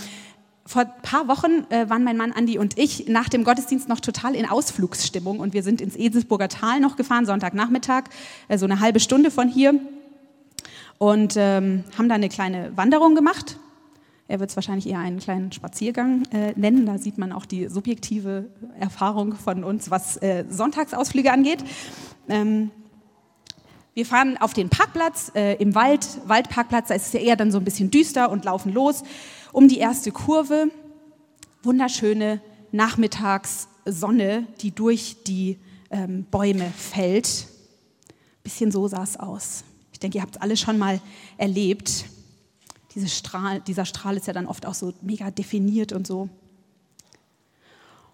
vor 0.66 0.82
ein 0.82 1.02
paar 1.02 1.26
Wochen 1.26 1.66
äh, 1.70 1.90
waren 1.90 2.04
mein 2.04 2.16
Mann 2.16 2.32
Andi 2.32 2.58
und 2.58 2.78
ich 2.78 3.08
nach 3.08 3.28
dem 3.28 3.42
Gottesdienst 3.42 3.88
noch 3.88 3.98
total 3.98 4.36
in 4.36 4.48
Ausflugsstimmung. 4.48 5.40
Und 5.40 5.52
wir 5.52 5.64
sind 5.64 5.80
ins 5.80 5.96
Eselsburger 5.96 6.48
Tal 6.48 6.78
noch 6.78 6.94
gefahren, 6.96 7.26
Sonntagnachmittag, 7.26 8.04
äh, 8.46 8.56
so 8.56 8.66
eine 8.66 8.78
halbe 8.78 9.00
Stunde 9.00 9.32
von 9.32 9.48
hier. 9.48 9.74
Und 10.98 11.34
ähm, 11.36 11.82
haben 11.98 12.08
da 12.08 12.14
eine 12.14 12.28
kleine 12.28 12.76
Wanderung 12.76 13.16
gemacht 13.16 13.58
er 14.30 14.38
wird 14.38 14.50
es 14.50 14.56
wahrscheinlich 14.56 14.88
eher 14.88 15.00
einen 15.00 15.18
kleinen 15.18 15.50
Spaziergang 15.50 16.22
äh, 16.32 16.52
nennen. 16.54 16.86
Da 16.86 16.98
sieht 16.98 17.18
man 17.18 17.32
auch 17.32 17.44
die 17.44 17.66
subjektive 17.66 18.48
Erfahrung 18.78 19.34
von 19.34 19.64
uns, 19.64 19.90
was 19.90 20.18
äh, 20.18 20.44
Sonntagsausflüge 20.48 21.32
angeht. 21.32 21.64
Ähm, 22.28 22.70
wir 23.92 24.06
fahren 24.06 24.36
auf 24.38 24.54
den 24.54 24.68
Parkplatz 24.68 25.32
äh, 25.34 25.56
im 25.56 25.74
Wald, 25.74 26.06
Waldparkplatz, 26.26 26.88
da 26.88 26.94
ist 26.94 27.08
es 27.08 27.12
ja 27.12 27.18
eher 27.18 27.34
dann 27.34 27.50
so 27.50 27.58
ein 27.58 27.64
bisschen 27.64 27.90
düster 27.90 28.30
und 28.30 28.44
laufen 28.44 28.72
los 28.72 29.02
um 29.52 29.66
die 29.66 29.78
erste 29.78 30.12
Kurve. 30.12 30.70
Wunderschöne 31.64 32.40
Nachmittagssonne, 32.70 34.46
die 34.60 34.70
durch 34.70 35.16
die 35.26 35.58
ähm, 35.90 36.24
Bäume 36.30 36.70
fällt. 36.76 37.48
Bisschen 38.44 38.70
so 38.70 38.86
sah 38.86 39.02
es 39.02 39.18
aus. 39.18 39.64
Ich 39.92 39.98
denke, 39.98 40.18
ihr 40.18 40.22
habt 40.22 40.36
es 40.36 40.40
alle 40.40 40.56
schon 40.56 40.78
mal 40.78 41.00
erlebt. 41.36 42.04
Diese 42.94 43.08
Strahl, 43.08 43.60
dieser 43.60 43.84
Strahl 43.84 44.16
ist 44.16 44.26
ja 44.26 44.32
dann 44.32 44.46
oft 44.46 44.66
auch 44.66 44.74
so 44.74 44.92
mega 45.02 45.30
definiert 45.30 45.92
und 45.92 46.06
so. 46.06 46.28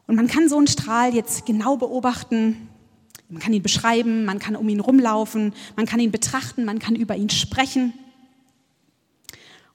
Und 0.07 0.17
man 0.17 0.27
kann 0.27 0.49
so 0.49 0.57
einen 0.57 0.67
Strahl 0.67 1.15
jetzt 1.15 1.47
genau 1.47 1.77
beobachten, 1.77 2.69
man 3.29 3.43
kann 3.43 3.53
ihn 3.53 3.63
beschreiben, 3.63 4.25
man 4.25 4.39
kann 4.39 4.55
um 4.55 4.69
ihn 4.69 4.79
rumlaufen, 4.79 5.53
man 5.75 5.87
kann 5.87 5.99
ihn 5.99 6.13
betrachten, 6.13 6.65
man 6.65 6.79
kann 6.79 6.95
über 6.95 7.17
ihn 7.17 7.31
sprechen. 7.31 7.93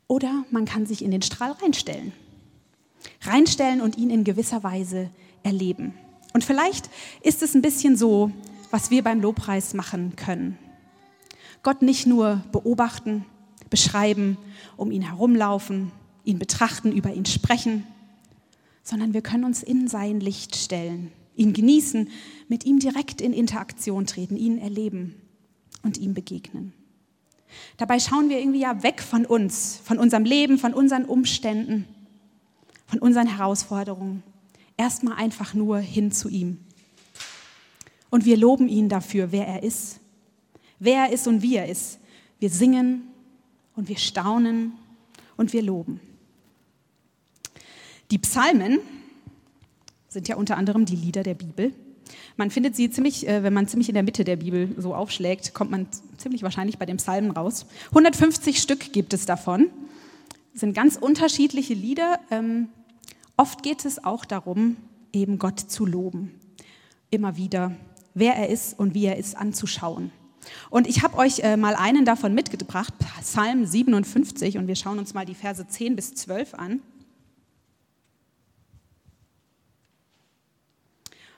Oder 0.08 0.46
man 0.52 0.66
kann 0.66 0.86
sich 0.86 1.04
in 1.04 1.12
den 1.12 1.22
Strahl 1.22 1.52
reinstellen. 1.52 2.14
Reinstellen 3.22 3.82
und 3.82 3.98
ihn 3.98 4.10
in 4.10 4.24
gewisser 4.24 4.64
Weise 4.64 5.10
erleben. 5.44 5.94
Und 6.34 6.44
vielleicht 6.44 6.90
ist 7.22 7.42
es 7.42 7.56
ein 7.56 7.62
bisschen 7.62 7.98
so, 7.98 8.32
was 8.70 8.90
wir 8.90 9.04
beim 9.04 9.20
Lobpreis 9.20 9.74
machen 9.74 10.16
können. 10.16 10.58
Gott 11.62 11.82
nicht 11.82 12.08
nur 12.08 12.42
beobachten, 12.52 13.26
beschreiben, 13.72 14.38
um 14.78 14.92
ihn 14.92 15.02
herumlaufen, 15.02 15.92
ihn 16.24 16.38
betrachten, 16.38 16.92
über 16.92 17.12
ihn 17.12 17.26
sprechen, 17.26 17.88
sondern 18.84 19.16
wir 19.16 19.22
können 19.22 19.46
uns 19.46 19.64
in 19.64 19.88
sein 19.88 20.20
Licht 20.20 20.56
stellen, 20.56 21.12
ihn 21.36 21.54
genießen, 21.54 22.10
mit 22.48 22.66
ihm 22.66 22.78
direkt 22.78 23.22
in 23.22 23.34
Interaktion 23.34 24.06
treten, 24.06 24.38
ihn 24.38 24.60
erleben 24.60 25.16
und 25.82 25.98
ihm 25.98 26.14
begegnen. 26.14 26.74
Dabei 27.78 28.00
schauen 28.00 28.30
wir 28.30 28.40
irgendwie 28.40 28.62
ja 28.62 28.84
weg 28.84 29.02
von 29.02 29.26
uns, 29.26 29.80
von 29.84 29.98
unserem 29.98 30.26
Leben, 30.26 30.60
von 30.60 30.74
unseren 30.74 31.06
Umständen, 31.06 31.88
von 32.86 33.00
unseren 33.00 33.28
Herausforderungen, 33.28 34.22
erstmal 34.78 35.18
einfach 35.18 35.54
nur 35.54 35.80
hin 35.80 36.12
zu 36.12 36.30
ihm. 36.30 36.60
Und 38.10 38.26
wir 38.26 38.38
loben 38.38 38.68
ihn 38.68 38.90
dafür, 38.90 39.32
wer 39.32 39.48
er 39.48 39.64
ist, 39.64 40.00
wer 40.80 41.06
er 41.06 41.14
ist 41.14 41.28
und 41.28 41.42
wie 41.42 41.56
er 41.56 41.70
ist. 41.70 42.00
Wir 42.40 42.50
singen 42.50 43.11
und 43.76 43.90
wir 43.90 43.98
staunen 43.98 44.74
und 45.38 45.54
wir 45.54 45.62
loben. 45.62 46.00
Die 48.12 48.18
Psalmen 48.18 48.80
sind 50.08 50.28
ja 50.28 50.36
unter 50.36 50.58
anderem 50.58 50.86
die 50.86 50.96
Lieder 50.96 51.24
der 51.24 51.36
Bibel. 51.36 51.74
Man 52.36 52.52
findet 52.52 52.76
sie 52.76 52.90
ziemlich, 52.90 53.28
äh, 53.28 53.44
wenn 53.44 53.54
man 53.54 53.68
ziemlich 53.68 53.88
in 53.88 53.94
der 53.94 54.04
Mitte 54.04 54.24
der 54.24 54.36
Bibel 54.36 54.76
so 54.78 54.94
aufschlägt, 54.94 55.54
kommt 55.54 55.72
man 55.72 55.88
ziemlich 56.18 56.44
wahrscheinlich 56.44 56.78
bei 56.78 56.86
den 56.86 56.98
Psalmen 56.98 57.32
raus. 57.32 57.66
150 57.90 58.62
Stück 58.62 58.92
gibt 58.92 59.14
es 59.14 59.26
davon. 59.26 59.70
Sind 60.54 60.74
ganz 60.74 60.98
unterschiedliche 60.98 61.74
Lieder. 61.74 62.20
Ähm, 62.30 62.68
oft 63.38 63.64
geht 63.64 63.86
es 63.86 64.04
auch 64.04 64.26
darum, 64.26 64.76
eben 65.14 65.40
Gott 65.40 65.60
zu 65.60 65.86
loben. 65.86 66.32
Immer 67.10 67.38
wieder, 67.38 67.76
wer 68.14 68.36
er 68.36 68.50
ist 68.50 68.78
und 68.78 68.94
wie 68.94 69.06
er 69.06 69.18
ist, 69.18 69.38
anzuschauen. 69.38 70.12
Und 70.70 70.88
ich 70.88 71.04
habe 71.04 71.18
euch 71.18 71.40
äh, 71.40 71.58
mal 71.58 71.76
einen 71.76 72.06
davon 72.06 72.34
mitgebracht, 72.34 72.94
Psalm 73.22 73.66
57, 73.66 74.58
und 74.58 74.68
wir 74.68 74.76
schauen 74.76 75.00
uns 75.00 75.14
mal 75.14 75.26
die 75.26 75.36
Verse 75.36 75.68
10 75.68 75.96
bis 75.96 76.14
12 76.16 76.54
an. 76.56 76.82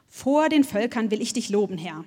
Vor 0.07 0.47
den 0.49 0.63
Völkern 0.63 1.09
will 1.09 1.21
ich 1.21 1.33
dich 1.33 1.49
loben, 1.49 1.77
Herr. 1.77 2.05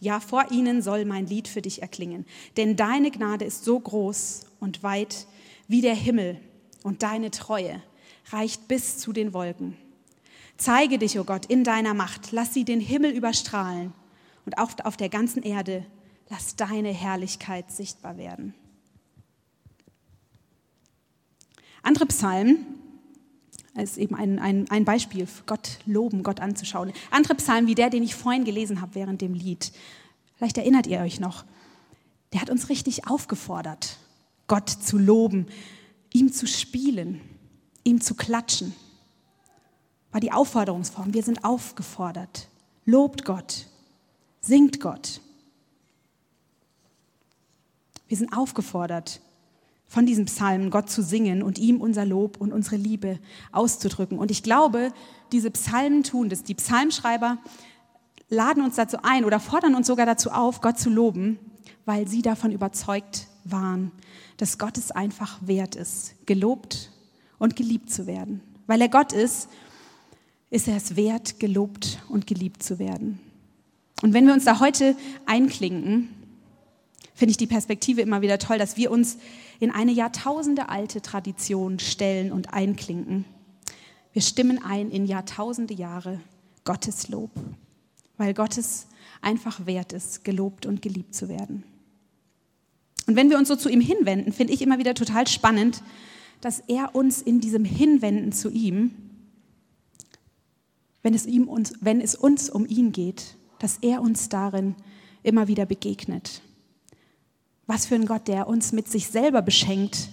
Ja, 0.00 0.20
vor 0.20 0.50
ihnen 0.50 0.82
soll 0.82 1.04
mein 1.04 1.26
Lied 1.26 1.48
für 1.48 1.62
dich 1.62 1.82
erklingen. 1.82 2.26
Denn 2.56 2.76
deine 2.76 3.10
Gnade 3.10 3.44
ist 3.44 3.64
so 3.64 3.78
groß 3.78 4.46
und 4.60 4.82
weit 4.82 5.26
wie 5.68 5.80
der 5.80 5.94
Himmel 5.94 6.40
und 6.82 7.02
deine 7.02 7.30
Treue 7.30 7.82
reicht 8.30 8.68
bis 8.68 8.98
zu 8.98 9.12
den 9.12 9.32
Wolken. 9.32 9.76
Zeige 10.56 10.98
dich, 10.98 11.18
o 11.18 11.22
oh 11.22 11.24
Gott, 11.24 11.46
in 11.46 11.64
deiner 11.64 11.94
Macht. 11.94 12.32
Lass 12.32 12.54
sie 12.54 12.64
den 12.64 12.80
Himmel 12.80 13.10
überstrahlen 13.10 13.92
und 14.46 14.58
auch 14.58 14.70
auf 14.84 14.96
der 14.96 15.08
ganzen 15.08 15.42
Erde 15.42 15.84
lass 16.28 16.56
deine 16.56 16.90
Herrlichkeit 16.90 17.70
sichtbar 17.70 18.16
werden. 18.16 18.54
Andere 21.82 22.06
Psalmen 22.06 22.66
ist 23.74 23.96
eben 23.98 24.14
ein, 24.14 24.38
ein, 24.38 24.68
ein 24.70 24.84
Beispiel, 24.84 25.28
Gott 25.46 25.78
loben, 25.86 26.22
Gott 26.22 26.40
anzuschauen. 26.40 26.92
Andere 27.10 27.34
Psalmen 27.36 27.68
wie 27.68 27.74
der, 27.74 27.90
den 27.90 28.02
ich 28.02 28.14
vorhin 28.14 28.44
gelesen 28.44 28.80
habe 28.80 28.94
während 28.94 29.20
dem 29.20 29.34
Lied, 29.34 29.72
vielleicht 30.36 30.58
erinnert 30.58 30.86
ihr 30.86 31.00
euch 31.00 31.20
noch, 31.20 31.44
der 32.32 32.40
hat 32.40 32.50
uns 32.50 32.68
richtig 32.68 33.06
aufgefordert, 33.06 33.98
Gott 34.48 34.68
zu 34.68 34.98
loben, 34.98 35.46
ihm 36.12 36.32
zu 36.32 36.46
spielen, 36.46 37.20
ihm 37.84 38.00
zu 38.00 38.14
klatschen. 38.14 38.74
War 40.10 40.20
die 40.20 40.32
Aufforderungsform. 40.32 41.14
Wir 41.14 41.22
sind 41.22 41.44
aufgefordert. 41.44 42.48
Lobt 42.84 43.24
Gott, 43.24 43.66
singt 44.40 44.80
Gott. 44.80 45.20
Wir 48.08 48.16
sind 48.16 48.32
aufgefordert, 48.36 49.20
von 49.88 50.06
diesem 50.06 50.26
Psalm 50.26 50.70
Gott 50.70 50.90
zu 50.90 51.02
singen 51.02 51.42
und 51.42 51.58
ihm 51.58 51.80
unser 51.80 52.04
Lob 52.04 52.40
und 52.40 52.52
unsere 52.52 52.76
Liebe 52.76 53.18
auszudrücken. 53.52 54.18
Und 54.18 54.30
ich 54.30 54.42
glaube, 54.42 54.92
diese 55.32 55.50
Psalmen 55.50 56.02
tun 56.02 56.28
das. 56.28 56.42
Die 56.42 56.54
Psalmschreiber 56.54 57.38
laden 58.28 58.64
uns 58.64 58.76
dazu 58.76 58.98
ein 59.02 59.24
oder 59.24 59.40
fordern 59.40 59.74
uns 59.74 59.86
sogar 59.86 60.06
dazu 60.06 60.30
auf, 60.30 60.60
Gott 60.60 60.78
zu 60.78 60.90
loben, 60.90 61.38
weil 61.84 62.08
sie 62.08 62.22
davon 62.22 62.50
überzeugt 62.50 63.28
waren, 63.44 63.92
dass 64.38 64.58
Gott 64.58 64.76
es 64.76 64.90
einfach 64.90 65.38
wert 65.40 65.76
ist, 65.76 66.14
gelobt 66.26 66.90
und 67.38 67.54
geliebt 67.54 67.90
zu 67.90 68.06
werden. 68.06 68.40
Weil 68.66 68.80
er 68.80 68.88
Gott 68.88 69.12
ist, 69.12 69.48
ist 70.50 70.68
er 70.68 70.76
es 70.76 70.96
wert, 70.96 71.38
gelobt 71.38 72.00
und 72.08 72.26
geliebt 72.26 72.62
zu 72.62 72.78
werden. 72.78 73.20
Und 74.02 74.12
wenn 74.12 74.26
wir 74.26 74.34
uns 74.34 74.44
da 74.44 74.60
heute 74.60 74.96
einklinken, 75.26 76.08
finde 77.16 77.30
ich 77.30 77.38
die 77.38 77.46
Perspektive 77.46 78.02
immer 78.02 78.20
wieder 78.20 78.38
toll, 78.38 78.58
dass 78.58 78.76
wir 78.76 78.90
uns 78.90 79.16
in 79.58 79.70
eine 79.70 79.90
Jahrtausende 79.90 80.68
alte 80.68 81.00
Tradition 81.00 81.78
stellen 81.78 82.30
und 82.30 82.52
einklinken. 82.52 83.24
Wir 84.12 84.22
stimmen 84.22 84.62
ein 84.62 84.90
in 84.90 85.06
Jahrtausende 85.06 85.74
Jahre 85.74 86.20
Gottes 86.64 87.08
Lob, 87.08 87.30
weil 88.18 88.34
Gottes 88.34 88.86
einfach 89.22 89.64
wert 89.66 89.94
ist, 89.94 90.24
gelobt 90.24 90.66
und 90.66 90.82
geliebt 90.82 91.14
zu 91.14 91.28
werden. 91.28 91.64
Und 93.06 93.16
wenn 93.16 93.30
wir 93.30 93.38
uns 93.38 93.48
so 93.48 93.56
zu 93.56 93.70
ihm 93.70 93.80
hinwenden, 93.80 94.32
finde 94.32 94.52
ich 94.52 94.60
immer 94.60 94.78
wieder 94.78 94.94
total 94.94 95.26
spannend, 95.26 95.82
dass 96.42 96.60
er 96.60 96.94
uns 96.94 97.22
in 97.22 97.40
diesem 97.40 97.64
Hinwenden 97.64 98.32
zu 98.32 98.50
ihm, 98.50 98.90
wenn 101.02 101.14
es, 101.14 101.24
ihm 101.24 101.48
uns, 101.48 101.72
wenn 101.80 102.00
es 102.00 102.14
uns 102.14 102.50
um 102.50 102.66
ihn 102.66 102.92
geht, 102.92 103.36
dass 103.58 103.78
er 103.80 104.02
uns 104.02 104.28
darin 104.28 104.74
immer 105.22 105.48
wieder 105.48 105.64
begegnet. 105.64 106.42
Was 107.66 107.86
für 107.86 107.96
ein 107.96 108.06
Gott, 108.06 108.28
der 108.28 108.46
uns 108.46 108.72
mit 108.72 108.88
sich 108.88 109.08
selber 109.08 109.42
beschenkt, 109.42 110.10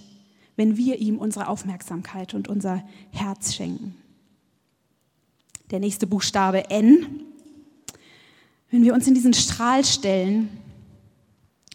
wenn 0.56 0.76
wir 0.76 0.98
ihm 0.98 1.18
unsere 1.18 1.48
Aufmerksamkeit 1.48 2.34
und 2.34 2.48
unser 2.48 2.82
Herz 3.10 3.54
schenken. 3.54 3.96
Der 5.70 5.80
nächste 5.80 6.06
Buchstabe 6.06 6.70
N. 6.70 7.06
Wenn 8.70 8.82
wir 8.82 8.94
uns 8.94 9.06
in 9.06 9.14
diesen 9.14 9.34
Strahl 9.34 9.84
stellen, 9.84 10.48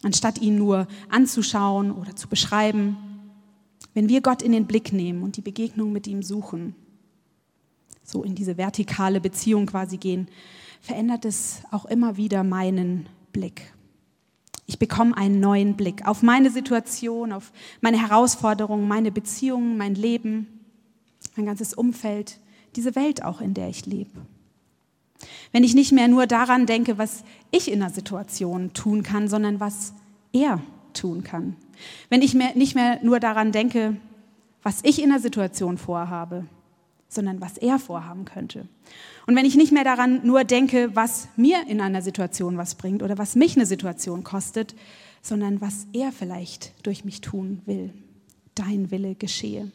anstatt 0.02 0.40
ihn 0.40 0.56
nur 0.56 0.86
anzuschauen 1.08 1.90
oder 1.90 2.14
zu 2.14 2.28
beschreiben, 2.28 2.96
wenn 3.94 4.08
wir 4.08 4.20
Gott 4.20 4.42
in 4.42 4.52
den 4.52 4.66
Blick 4.66 4.92
nehmen 4.92 5.22
und 5.22 5.36
die 5.36 5.42
Begegnung 5.42 5.92
mit 5.92 6.06
ihm 6.06 6.22
suchen, 6.22 6.74
so 8.04 8.22
in 8.22 8.34
diese 8.34 8.56
vertikale 8.56 9.20
Beziehung 9.20 9.66
quasi 9.66 9.96
gehen, 9.96 10.28
verändert 10.80 11.24
es 11.24 11.62
auch 11.70 11.84
immer 11.86 12.16
wieder 12.16 12.44
meinen 12.44 13.08
Blick. 13.32 13.72
Ich 14.70 14.78
bekomme 14.78 15.16
einen 15.16 15.40
neuen 15.40 15.74
Blick 15.74 16.06
auf 16.06 16.22
meine 16.22 16.48
Situation, 16.48 17.32
auf 17.32 17.50
meine 17.80 18.00
Herausforderungen, 18.00 18.86
meine 18.86 19.10
Beziehungen, 19.10 19.76
mein 19.76 19.96
Leben, 19.96 20.46
mein 21.34 21.44
ganzes 21.44 21.74
Umfeld, 21.74 22.38
diese 22.76 22.94
Welt 22.94 23.24
auch, 23.24 23.40
in 23.40 23.52
der 23.52 23.68
ich 23.68 23.86
lebe. 23.86 24.12
Wenn 25.50 25.64
ich 25.64 25.74
nicht 25.74 25.90
mehr 25.90 26.06
nur 26.06 26.28
daran 26.28 26.66
denke, 26.66 26.98
was 26.98 27.24
ich 27.50 27.68
in 27.68 27.82
einer 27.82 27.92
Situation 27.92 28.72
tun 28.72 29.02
kann, 29.02 29.26
sondern 29.26 29.58
was 29.58 29.92
er 30.32 30.60
tun 30.92 31.24
kann. 31.24 31.56
Wenn 32.08 32.22
ich 32.22 32.34
mehr, 32.34 32.54
nicht 32.54 32.76
mehr 32.76 33.00
nur 33.02 33.18
daran 33.18 33.50
denke, 33.50 33.96
was 34.62 34.84
ich 34.84 35.02
in 35.02 35.10
der 35.10 35.18
Situation 35.18 35.78
vorhabe, 35.78 36.46
sondern 37.10 37.40
was 37.40 37.58
er 37.58 37.78
vorhaben 37.78 38.24
könnte. 38.24 38.66
Und 39.26 39.36
wenn 39.36 39.44
ich 39.44 39.56
nicht 39.56 39.72
mehr 39.72 39.84
daran 39.84 40.24
nur 40.24 40.44
denke, 40.44 40.94
was 40.94 41.28
mir 41.36 41.66
in 41.66 41.80
einer 41.80 42.02
Situation 42.02 42.56
was 42.56 42.76
bringt 42.76 43.02
oder 43.02 43.18
was 43.18 43.34
mich 43.34 43.56
eine 43.56 43.66
Situation 43.66 44.24
kostet, 44.24 44.74
sondern 45.20 45.60
was 45.60 45.86
er 45.92 46.12
vielleicht 46.12 46.72
durch 46.86 47.04
mich 47.04 47.20
tun 47.20 47.60
will, 47.66 47.92
dein 48.54 48.90
Wille 48.90 49.16
geschehe. 49.16 49.70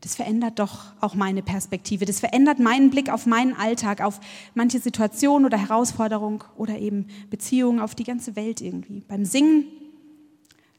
Das 0.00 0.16
verändert 0.16 0.58
doch 0.58 0.86
auch 1.00 1.14
meine 1.14 1.44
Perspektive. 1.44 2.06
Das 2.06 2.18
verändert 2.18 2.58
meinen 2.58 2.90
Blick 2.90 3.08
auf 3.08 3.24
meinen 3.24 3.54
Alltag, 3.54 4.00
auf 4.00 4.18
manche 4.54 4.80
Situation 4.80 5.44
oder 5.44 5.56
Herausforderung 5.56 6.42
oder 6.56 6.76
eben 6.78 7.06
Beziehungen, 7.30 7.78
auf 7.78 7.94
die 7.94 8.02
ganze 8.02 8.34
Welt 8.34 8.60
irgendwie. 8.60 9.04
Beim 9.06 9.24
Singen 9.24 9.64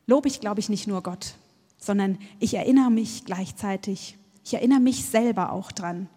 lobe 0.08 0.28
ich, 0.28 0.42
glaube 0.42 0.60
ich, 0.60 0.68
nicht 0.68 0.88
nur 0.88 1.02
Gott, 1.04 1.36
sondern 1.78 2.18
ich 2.42 2.54
erinnere 2.56 2.92
mich 2.92 3.24
gleichzeitig 3.24 4.18
ich 4.44 4.54
erinnere 4.54 4.80
mich 4.80 5.06
selber 5.06 5.52
auch 5.52 5.72
dran, 5.72 6.10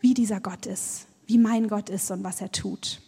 wie 0.00 0.14
dieser 0.14 0.40
Gott 0.40 0.66
ist, 0.66 1.06
wie 1.26 1.38
mein 1.38 1.68
Gott 1.68 1.88
ist 1.88 2.10
und 2.10 2.24
was 2.24 2.40
er 2.40 2.52
tut. 2.52 3.00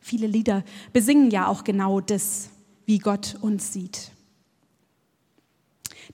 Viele 0.00 0.26
Lieder 0.26 0.64
besingen 0.92 1.30
ja 1.30 1.46
auch 1.46 1.64
genau 1.64 2.00
das, 2.00 2.50
wie 2.86 2.98
Gott 2.98 3.36
uns 3.40 3.72
sieht. 3.72 4.12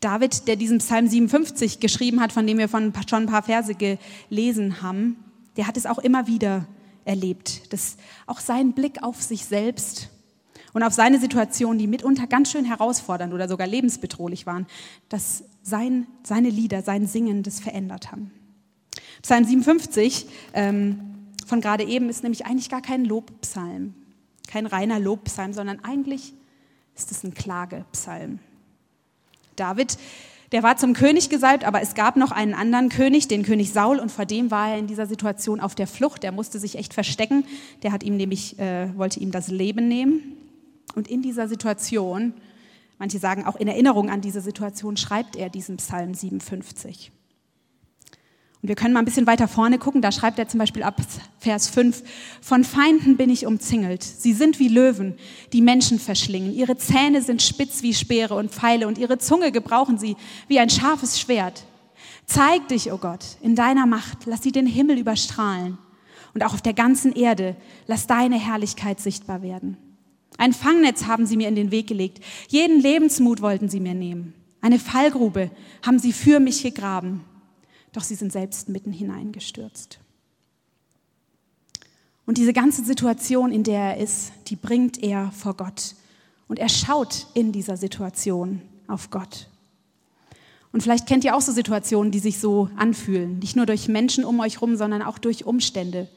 David, 0.01 0.49
der 0.49 0.57
diesen 0.57 0.79
Psalm 0.79 1.07
57 1.07 1.79
geschrieben 1.81 2.21
hat, 2.21 2.33
von 2.33 2.47
dem 2.47 2.59
wir 2.59 2.69
schon 2.69 2.93
ein 2.95 3.27
paar 3.27 3.43
Verse 3.43 3.75
gelesen 3.75 4.83
haben, 4.83 5.17
der 5.57 5.67
hat 5.67 5.77
es 5.77 5.87
auch 5.87 5.99
immer 5.99 6.27
wieder 6.27 6.67
erlebt, 7.05 7.73
dass 7.73 7.97
auch 8.27 8.41
sein 8.41 8.73
Blick 8.73 9.03
auf 9.03 9.23
sich 9.23 9.45
selbst 9.45 10.09
und 10.73 10.83
auf 10.83 10.95
seine 10.95 11.21
Situationen, 11.21 11.79
die 11.79 11.87
mitunter 11.87 12.27
ganz 12.27 12.51
schön 12.51 12.65
herausfordernd 12.65 13.35
oder 13.35 13.49
sogar 13.49 13.67
lebensbedrohlich 13.67 14.47
waren, 14.47 14.67
dass 15.09 15.45
sein, 15.63 16.07
seine 16.23 16.51
Lieder, 16.51 16.83
sein 16.83 17.07
Singen 17.07 17.43
das 17.43 17.61
verändert 17.61 18.13
haben. 18.13 18.31
Psalm 19.23 19.45
57 19.45 20.27
ähm, 20.55 21.01
von 21.47 21.61
gerade 21.61 21.85
eben 21.85 22.09
ist 22.09 22.23
nämlich 22.23 22.47
eigentlich 22.47 22.69
gar 22.69 22.83
kein 22.83 23.05
Lobpsalm, 23.05 23.95
kein 24.49 24.67
reiner 24.67 24.99
Lobpsalm, 24.99 25.53
sondern 25.53 25.85
eigentlich 25.85 26.35
ist 26.97 27.11
es 27.11 27.25
ein 27.25 27.35
Klagepsalm. 27.35 28.39
David, 29.57 29.99
der 30.53 30.63
war 30.63 30.77
zum 30.77 30.93
König 30.93 31.31
gesalbt, 31.31 31.65
aber 31.65 31.81
es 31.81 31.95
gab 31.95 32.17
noch 32.17 32.31
einen 32.31 32.53
anderen 32.53 32.91
König, 32.91 33.29
den 33.29 33.43
König 33.43 33.73
Saul, 33.73 33.99
und 33.99 34.13
vor 34.13 34.27
dem 34.27 34.51
war 34.51 34.71
er 34.71 34.79
in 34.79 34.87
dieser 34.87 35.07
Situation 35.07 35.61
auf 35.61 35.75
der 35.75 35.87
Flucht. 35.87 36.23
Der 36.23 36.33
musste 36.33 36.59
sich 36.59 36.77
echt 36.77 36.93
verstecken. 36.93 37.45
Der 37.83 37.93
hat 37.93 38.03
ihm 38.03 38.17
nämlich, 38.17 38.59
äh, 38.59 38.97
wollte 38.97 39.21
ihm 39.21 39.31
das 39.31 39.49
Leben 39.49 39.89
nehmen. 39.89 40.37
Und 40.95 41.09
in 41.09 41.23
dieser 41.23 41.49
Situation, 41.49 42.35
manche 43.03 43.19
sagen 43.19 43.45
auch 43.45 43.57
in 43.57 43.67
Erinnerung 43.67 44.11
an 44.11 44.21
diese 44.21 44.41
Situation, 44.41 44.97
schreibt 44.97 45.35
er 45.35 45.51
diesen 45.51 45.79
Psalm 45.79 46.15
57. 46.15 47.11
Und 48.63 48.69
wir 48.69 48.77
können 48.77 48.95
mal 48.95 49.01
ein 49.01 49.05
bisschen 49.05 49.27
weiter 49.27 49.49
vorne 49.49 49.81
gucken, 49.81 50.01
da 50.03 50.13
schreibt 50.13 50.39
er 50.39 50.47
zum 50.47 50.59
Beispiel 50.59 50.85
ab 50.85 51.01
Vers 51.41 51.69
5, 51.69 52.01
von 52.41 52.63
Feinden 52.63 53.17
bin 53.17 53.29
ich 53.29 53.45
umzingelt. 53.45 54.05
Sie 54.05 54.33
sind 54.33 54.61
wie 54.61 54.69
Löwen, 54.69 55.17
die 55.53 55.63
Menschen 55.63 55.99
verschlingen. 55.99 56.55
Ihre 56.55 56.77
Zähne 56.77 57.23
sind 57.23 57.43
spitz 57.43 57.83
wie 57.83 57.93
Speere 57.93 58.37
und 58.37 58.53
Pfeile 58.53 58.87
und 58.87 58.99
ihre 58.99 59.19
Zunge 59.19 59.51
gebrauchen 59.51 59.99
sie 59.99 60.17
wie 60.47 60.61
ein 60.61 60.71
scharfes 60.71 61.19
Schwert. 61.19 61.65
Zeig 62.27 62.69
dich, 62.69 62.93
o 62.93 62.95
oh 62.95 62.99
Gott, 62.99 63.25
in 63.41 63.57
deiner 63.57 63.87
Macht, 63.87 64.27
lass 64.27 64.45
sie 64.45 64.53
den 64.53 64.67
Himmel 64.67 64.97
überstrahlen. 64.97 65.77
Und 66.35 66.45
auch 66.45 66.55
auf 66.55 66.63
der 66.63 66.73
ganzen 66.73 67.13
Erde, 67.17 67.57
lass 67.89 68.07
deine 68.07 68.39
Herrlichkeit 68.39 69.01
sichtbar 69.01 69.43
werden. 69.43 69.77
Ein 70.39 70.53
Fangnetz 70.53 71.05
haben 71.05 71.27
sie 71.27 71.37
mir 71.37 71.49
in 71.49 71.57
den 71.57 71.71
Weg 71.71 71.87
gelegt. 71.87 72.21
Jeden 72.49 72.81
Lebensmut 72.81 73.43
wollten 73.43 73.69
sie 73.69 73.81
mir 73.81 73.95
nehmen. 73.95 74.35
Eine 74.61 74.79
Fallgrube 74.79 75.51
haben 75.83 75.99
sie 75.99 76.13
für 76.13 76.41
mich 76.41 76.63
gegraben 76.63 77.25
doch 77.93 78.03
sie 78.03 78.15
sind 78.15 78.33
selbst 78.33 78.69
mitten 78.69 78.93
hineingestürzt. 78.93 79.99
Und 82.25 82.39
diese 82.39 82.53
ganze 82.53 82.85
Situation, 82.85 83.53
in 83.53 83.65
der 83.65 83.81
er 83.81 83.97
ist, 83.99 84.33
die 84.49 84.57
bringt 84.57 85.03
er 85.03 85.31
vor 85.33 85.55
Gott. 85.57 85.95
Und 86.49 86.59
er 86.59 86.69
schaut 86.69 87.27
in 87.35 87.53
dieser 87.53 87.77
Situation 87.77 88.63
auf 88.87 89.11
Gott. 89.11 89.49
Und 90.73 90.83
vielleicht 90.83 91.07
kennt 91.07 91.25
ihr 91.25 91.37
auch 91.37 91.41
so 91.41 91.53
Situationen, 91.53 92.13
die 92.13 92.19
sich 92.19 92.39
so 92.39 92.71
anfühlen. 92.77 93.39
Nicht 93.41 93.57
nur 93.57 93.67
durch 93.67 93.89
Menschen 93.89 94.25
um 94.25 94.41
euch 94.41 94.63
rum, 94.63 94.77
sondern 94.77 95.03
auch 95.03 95.19
durch 95.19 95.45
Umstände, 95.45 96.09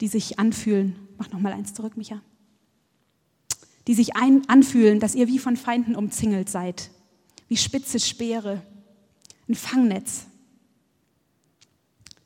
die 0.00 0.08
sich 0.08 0.38
anfühlen. 0.38 0.96
Mach 1.16 1.30
noch 1.30 1.40
mal 1.40 1.52
eins 1.52 1.72
zurück, 1.72 1.96
Micha. 1.96 2.20
Die 3.86 3.94
sich 3.94 4.16
ein, 4.16 4.48
anfühlen, 4.48 5.00
dass 5.00 5.14
ihr 5.14 5.28
wie 5.28 5.38
von 5.38 5.56
Feinden 5.56 5.96
umzingelt 5.96 6.48
seid. 6.48 6.90
Wie 7.48 7.56
spitze 7.56 7.98
Speere. 7.98 8.62
Ein 9.48 9.54
Fangnetz. 9.54 10.26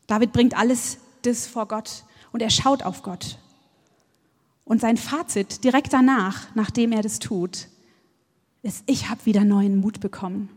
David 0.06 0.32
bringt 0.32 0.56
alles 0.56 0.98
das 1.22 1.46
vor 1.46 1.66
Gott 1.66 2.04
und 2.32 2.42
er 2.42 2.50
schaut 2.50 2.82
auf 2.82 3.02
Gott. 3.02 3.38
Und 4.64 4.80
sein 4.80 4.96
Fazit 4.96 5.64
direkt 5.64 5.92
danach, 5.92 6.54
nachdem 6.54 6.92
er 6.92 7.02
das 7.02 7.18
tut, 7.18 7.68
ist, 8.62 8.82
ich 8.86 9.08
habe 9.08 9.24
wieder 9.24 9.44
neuen 9.44 9.80
Mut 9.80 10.00
bekommen. 10.00 10.48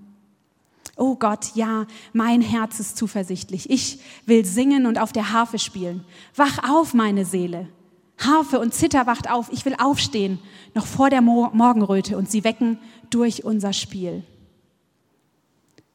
Oh 0.95 1.15
Gott, 1.15 1.55
ja, 1.55 1.85
mein 2.11 2.41
Herz 2.41 2.79
ist 2.79 2.97
zuversichtlich. 2.97 3.69
Ich 3.69 3.99
will 4.25 4.43
singen 4.43 4.85
und 4.85 4.99
auf 4.99 5.13
der 5.13 5.31
Harfe 5.31 5.57
spielen. 5.57 6.03
Wach 6.35 6.69
auf, 6.69 6.93
meine 6.93 7.23
Seele. 7.23 7.69
Harfe 8.19 8.59
und 8.59 8.73
Zither 8.73 9.07
wacht 9.07 9.29
auf. 9.29 9.51
Ich 9.51 9.65
will 9.65 9.75
aufstehen, 9.79 10.39
noch 10.73 10.85
vor 10.85 11.09
der 11.09 11.21
Morgenröte 11.21 12.17
und 12.17 12.29
sie 12.29 12.43
wecken 12.43 12.77
durch 13.09 13.43
unser 13.43 13.73
Spiel. 13.73 14.23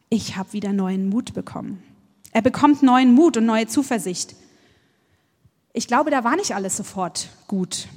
Ich 0.09 0.37
habe 0.37 0.53
wieder 0.53 0.73
neuen 0.73 1.09
Mut 1.09 1.35
bekommen. 1.35 1.83
Er 2.33 2.43
bekommt 2.43 2.83
neuen 2.83 3.15
Mut 3.15 3.37
und 3.37 3.47
neue 3.47 3.67
Zuversicht. 3.67 4.35
Ich 5.73 5.87
glaube, 5.87 6.11
da 6.11 6.25
war 6.25 6.37
nicht 6.37 6.55
alles 6.55 6.77
sofort 6.77 7.29
gut. 7.47 7.89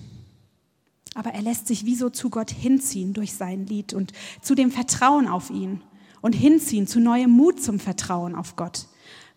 Aber 1.16 1.32
er 1.32 1.42
lässt 1.42 1.68
sich 1.68 1.86
wie 1.86 1.96
so 1.96 2.10
zu 2.10 2.30
Gott 2.30 2.52
hinziehen 2.52 3.14
durch 3.14 3.34
sein 3.34 3.66
Lied 3.66 3.94
und 3.94 4.14
zu 4.42 4.56
dem 4.56 4.72
Vertrauen 4.72 5.28
auf 5.28 5.50
ihn 5.50 5.82
und 6.22 6.34
hinziehen 6.34 6.86
zu 6.86 7.00
neuem 7.00 7.32
Mut 7.32 7.62
zum 7.62 7.80
Vertrauen 7.80 8.36
auf 8.36 8.56
Gott, 8.56 8.88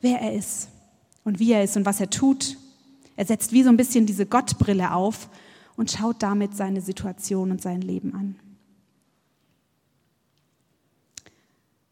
wer 0.00 0.20
er 0.20 0.34
ist 0.34 0.68
und 1.24 1.38
wie 1.38 1.52
er 1.52 1.64
ist 1.64 1.76
und 1.76 1.86
was 1.86 2.00
er 2.00 2.10
tut. 2.10 2.56
Er 3.20 3.26
setzt 3.26 3.52
wie 3.52 3.62
so 3.62 3.68
ein 3.68 3.76
bisschen 3.76 4.06
diese 4.06 4.24
Gottbrille 4.24 4.94
auf 4.94 5.28
und 5.76 5.90
schaut 5.90 6.22
damit 6.22 6.56
seine 6.56 6.80
Situation 6.80 7.50
und 7.50 7.60
sein 7.60 7.82
Leben 7.82 8.14
an. 8.14 8.40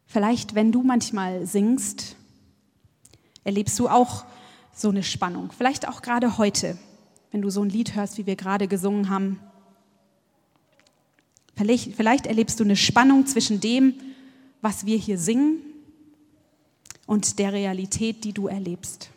Vielleicht, 0.07 0.55
wenn 0.55 0.71
du 0.71 0.81
manchmal 0.81 1.45
singst 1.45 2.15
erlebst 3.43 3.77
du 3.77 3.89
auch 3.89 4.25
so 4.73 4.89
eine 4.89 5.03
Spannung. 5.03 5.51
Vielleicht 5.55 5.87
auch 5.87 6.01
gerade 6.01 6.39
heute, 6.39 6.79
wenn 7.29 7.43
du 7.43 7.51
so 7.51 7.61
ein 7.61 7.69
Lied 7.69 7.93
hörst, 7.93 8.17
wie 8.17 8.25
wir 8.25 8.35
gerade 8.35 8.67
gesungen 8.67 9.11
haben. 9.11 9.39
Vielleicht, 11.55 11.93
vielleicht 11.93 12.25
erlebst 12.25 12.59
du 12.59 12.63
eine 12.63 12.75
Spannung 12.75 13.27
zwischen 13.27 13.59
dem, 13.59 13.93
was 14.61 14.87
wir 14.87 14.97
hier 14.97 15.19
singen 15.19 15.59
und 17.05 17.37
der 17.37 17.53
Realität, 17.53 18.23
die 18.23 18.33
du 18.33 18.47
erlebst. 18.47 19.11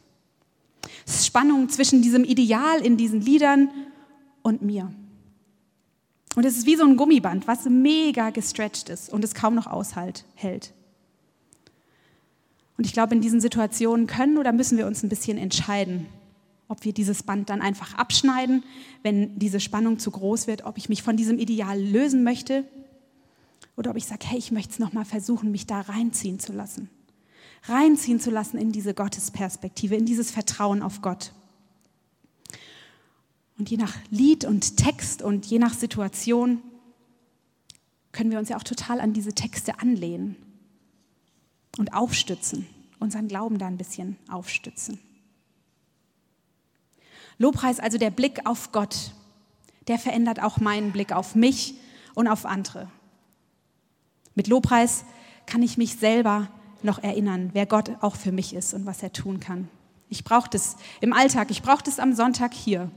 Es 1.06 1.16
ist 1.16 1.26
Spannung 1.26 1.68
zwischen 1.68 2.02
diesem 2.02 2.24
Ideal 2.24 2.84
in 2.84 2.96
diesen 2.96 3.20
Liedern 3.20 3.70
und 4.42 4.62
mir. 4.62 4.92
Und 6.34 6.46
es 6.46 6.56
ist 6.56 6.66
wie 6.66 6.76
so 6.76 6.84
ein 6.84 6.96
Gummiband, 6.96 7.46
was 7.46 7.64
mega 7.66 8.30
gestretched 8.30 8.88
ist 8.88 9.12
und 9.12 9.22
es 9.22 9.34
kaum 9.34 9.54
noch 9.54 9.66
aushält. 9.66 10.24
Und 12.78 12.86
ich 12.86 12.92
glaube, 12.92 13.14
in 13.14 13.20
diesen 13.20 13.40
Situationen 13.40 14.06
können 14.06 14.38
oder 14.38 14.52
müssen 14.52 14.78
wir 14.78 14.86
uns 14.86 15.02
ein 15.02 15.08
bisschen 15.08 15.36
entscheiden, 15.36 16.06
ob 16.68 16.84
wir 16.84 16.94
dieses 16.94 17.22
Band 17.22 17.50
dann 17.50 17.60
einfach 17.60 17.94
abschneiden, 17.94 18.64
wenn 19.02 19.38
diese 19.38 19.60
Spannung 19.60 19.98
zu 19.98 20.10
groß 20.10 20.46
wird, 20.46 20.64
ob 20.64 20.78
ich 20.78 20.88
mich 20.88 21.02
von 21.02 21.16
diesem 21.16 21.38
Ideal 21.38 21.78
lösen 21.78 22.24
möchte 22.24 22.64
oder 23.76 23.90
ob 23.90 23.96
ich 23.98 24.06
sage, 24.06 24.26
hey, 24.26 24.38
ich 24.38 24.52
möchte 24.52 24.72
es 24.72 24.78
nochmal 24.78 25.04
versuchen, 25.04 25.50
mich 25.50 25.66
da 25.66 25.82
reinziehen 25.82 26.38
zu 26.38 26.52
lassen. 26.52 26.88
Reinziehen 27.64 28.20
zu 28.20 28.30
lassen 28.30 28.58
in 28.58 28.72
diese 28.72 28.94
Gottesperspektive, 28.94 29.94
in 29.94 30.06
dieses 30.06 30.30
Vertrauen 30.30 30.82
auf 30.82 31.00
Gott. 31.00 31.32
Und 33.58 33.70
je 33.70 33.76
nach 33.76 33.94
Lied 34.10 34.44
und 34.44 34.76
Text 34.76 35.22
und 35.22 35.46
je 35.46 35.58
nach 35.58 35.74
Situation 35.74 36.62
können 38.10 38.30
wir 38.30 38.38
uns 38.38 38.48
ja 38.48 38.56
auch 38.56 38.64
total 38.64 39.00
an 39.00 39.12
diese 39.12 39.34
Texte 39.34 39.78
anlehnen 39.78 40.36
und 41.78 41.94
aufstützen, 41.94 42.66
unseren 42.98 43.28
Glauben 43.28 43.58
da 43.58 43.66
ein 43.66 43.78
bisschen 43.78 44.16
aufstützen. 44.28 44.98
Lobpreis, 47.38 47.80
also 47.80 47.98
der 47.98 48.10
Blick 48.10 48.46
auf 48.46 48.72
Gott, 48.72 49.12
der 49.88 49.98
verändert 49.98 50.42
auch 50.42 50.58
meinen 50.58 50.92
Blick 50.92 51.12
auf 51.12 51.34
mich 51.34 51.74
und 52.14 52.28
auf 52.28 52.44
andere. 52.44 52.90
Mit 54.34 54.48
Lobpreis 54.48 55.04
kann 55.46 55.62
ich 55.62 55.76
mich 55.76 55.96
selber 55.96 56.48
noch 56.84 57.02
erinnern, 57.02 57.50
wer 57.52 57.66
Gott 57.66 57.90
auch 58.00 58.16
für 58.16 58.32
mich 58.32 58.54
ist 58.54 58.74
und 58.74 58.86
was 58.86 59.02
er 59.02 59.12
tun 59.12 59.40
kann. 59.40 59.68
Ich 60.08 60.24
brauche 60.24 60.50
das 60.50 60.76
im 61.00 61.12
Alltag, 61.12 61.50
ich 61.50 61.62
brauche 61.62 61.82
das 61.82 61.98
am 61.98 62.14
Sonntag 62.14 62.52
hier, 62.52 62.90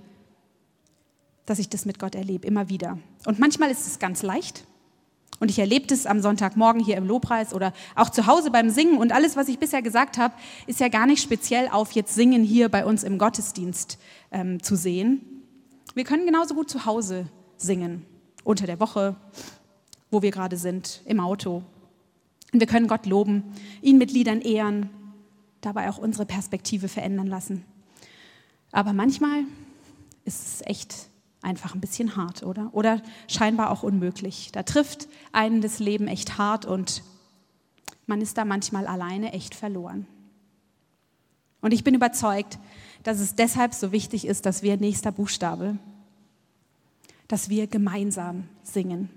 dass 1.45 1.59
ich 1.59 1.69
das 1.69 1.85
mit 1.85 1.99
Gott 1.99 2.15
erlebe, 2.15 2.45
immer 2.45 2.69
wieder. 2.69 2.97
Und 3.25 3.39
manchmal 3.39 3.71
ist 3.71 3.87
es 3.87 3.99
ganz 3.99 4.21
leicht, 4.23 4.65
und 5.39 5.51
ich 5.51 5.59
erlebe 5.59 5.93
es 5.93 6.05
am 6.05 6.21
Sonntagmorgen 6.21 6.81
hier 6.81 6.95
im 6.95 7.07
Lobpreis 7.07 7.53
oder 7.53 7.73
auch 7.95 8.09
zu 8.09 8.25
Hause 8.25 8.51
beim 8.51 8.69
Singen. 8.69 8.97
Und 8.97 9.11
alles, 9.11 9.35
was 9.35 9.49
ich 9.49 9.59
bisher 9.59 9.81
gesagt 9.81 10.17
habe, 10.17 10.33
ist 10.65 10.79
ja 10.79 10.87
gar 10.87 11.05
nicht 11.05 11.21
speziell 11.21 11.67
auf 11.69 11.91
jetzt 11.91 12.15
Singen 12.15 12.43
hier 12.43 12.69
bei 12.69 12.85
uns 12.85 13.03
im 13.03 13.17
Gottesdienst 13.17 13.97
ähm, 14.31 14.63
zu 14.63 14.75
sehen. 14.75 15.21
Wir 15.93 16.05
können 16.05 16.25
genauso 16.25 16.55
gut 16.55 16.69
zu 16.69 16.85
Hause 16.85 17.27
singen, 17.57 18.05
unter 18.43 18.65
der 18.65 18.79
Woche, 18.79 19.15
wo 20.09 20.21
wir 20.21 20.31
gerade 20.31 20.57
sind, 20.57 21.01
im 21.05 21.19
Auto. 21.19 21.63
Und 22.53 22.59
wir 22.59 22.67
können 22.67 22.87
Gott 22.87 23.05
loben, 23.05 23.43
ihn 23.81 23.97
mit 23.97 24.11
Liedern 24.11 24.41
ehren, 24.41 24.89
dabei 25.61 25.89
auch 25.89 25.97
unsere 25.97 26.25
Perspektive 26.25 26.87
verändern 26.87 27.27
lassen. 27.27 27.65
Aber 28.71 28.93
manchmal 28.93 29.43
ist 30.25 30.45
es 30.45 30.61
echt 30.65 31.07
einfach 31.41 31.75
ein 31.75 31.81
bisschen 31.81 32.15
hart, 32.15 32.43
oder? 32.43 32.69
Oder 32.73 33.01
scheinbar 33.27 33.71
auch 33.71 33.83
unmöglich. 33.83 34.49
Da 34.51 34.63
trifft 34.63 35.07
einen 35.31 35.61
das 35.61 35.79
Leben 35.79 36.07
echt 36.07 36.37
hart 36.37 36.65
und 36.65 37.03
man 38.07 38.21
ist 38.21 38.37
da 38.37 38.45
manchmal 38.45 38.87
alleine 38.87 39.33
echt 39.33 39.55
verloren. 39.55 40.07
Und 41.61 41.73
ich 41.73 41.83
bin 41.83 41.95
überzeugt, 41.95 42.59
dass 43.03 43.19
es 43.19 43.35
deshalb 43.35 43.73
so 43.73 43.91
wichtig 43.91 44.25
ist, 44.25 44.45
dass 44.45 44.63
wir 44.63 44.77
nächster 44.77 45.11
Buchstabe, 45.11 45.77
dass 47.27 47.49
wir 47.49 47.67
gemeinsam 47.67 48.47
singen. 48.63 49.09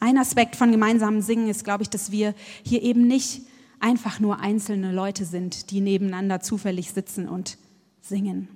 Ein 0.00 0.16
Aspekt 0.16 0.56
von 0.56 0.72
gemeinsamen 0.72 1.20
Singen 1.20 1.48
ist, 1.48 1.62
glaube 1.62 1.82
ich, 1.82 1.90
dass 1.90 2.10
wir 2.10 2.34
hier 2.64 2.82
eben 2.82 3.06
nicht 3.06 3.42
einfach 3.80 4.18
nur 4.18 4.40
einzelne 4.40 4.92
Leute 4.92 5.26
sind, 5.26 5.70
die 5.70 5.80
nebeneinander 5.80 6.40
zufällig 6.40 6.90
sitzen 6.92 7.28
und 7.28 7.58
singen 8.00 8.48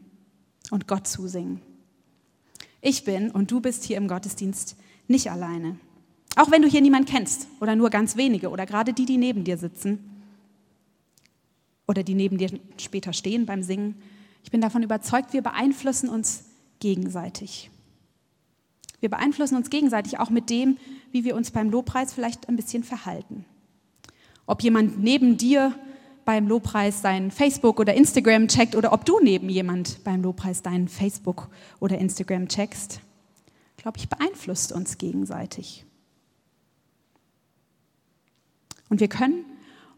und 0.70 0.88
Gott 0.88 1.07
zusingen. 1.07 1.61
Ich 2.80 3.04
bin 3.04 3.30
und 3.30 3.50
du 3.50 3.61
bist 3.61 3.85
hier 3.85 3.98
im 3.98 4.09
Gottesdienst 4.09 4.76
nicht 5.07 5.30
alleine. 5.30 5.78
Auch 6.37 6.50
wenn 6.50 6.62
du 6.62 6.68
hier 6.68 6.80
niemanden 6.80 7.11
kennst 7.11 7.46
oder 7.61 7.76
nur 7.76 7.90
ganz 7.90 8.16
wenige 8.16 8.48
oder 8.48 8.66
gerade 8.66 8.92
die, 8.92 9.04
die 9.04 9.18
neben 9.18 9.44
dir 9.44 9.59
sitzen 9.59 9.98
oder 11.87 12.02
die 12.02 12.14
neben 12.14 12.38
dir 12.38 12.50
später 12.78 13.12
stehen 13.12 13.46
beim 13.46 13.62
Singen. 13.62 13.96
Ich 14.42 14.50
bin 14.50 14.62
davon 14.62 14.83
überzeugt, 14.83 15.33
wir 15.35 15.42
beeinflussen 15.42 16.09
uns 16.09 16.44
gegenseitig. 16.80 17.70
Wir 19.04 19.10
beeinflussen 19.10 19.56
uns 19.56 19.68
gegenseitig 19.68 20.18
auch 20.18 20.30
mit 20.30 20.48
dem, 20.48 20.78
wie 21.12 21.24
wir 21.24 21.36
uns 21.36 21.50
beim 21.50 21.68
Lobpreis 21.68 22.14
vielleicht 22.14 22.48
ein 22.48 22.56
bisschen 22.56 22.82
verhalten. 22.82 23.44
Ob 24.46 24.62
jemand 24.62 24.98
neben 24.98 25.36
dir 25.36 25.78
beim 26.24 26.48
Lobpreis 26.48 27.02
dein 27.02 27.30
Facebook 27.30 27.80
oder 27.80 27.92
Instagram 27.92 28.48
checkt 28.48 28.74
oder 28.74 28.94
ob 28.94 29.04
du 29.04 29.20
neben 29.20 29.50
jemand 29.50 30.02
beim 30.04 30.22
Lobpreis 30.22 30.62
deinen 30.62 30.88
Facebook 30.88 31.50
oder 31.80 31.98
Instagram 31.98 32.48
checkst, 32.48 33.00
glaube 33.76 33.98
ich, 33.98 34.08
beeinflusst 34.08 34.72
uns 34.72 34.96
gegenseitig. 34.96 35.84
Und 38.88 39.00
wir 39.00 39.08
können, 39.08 39.44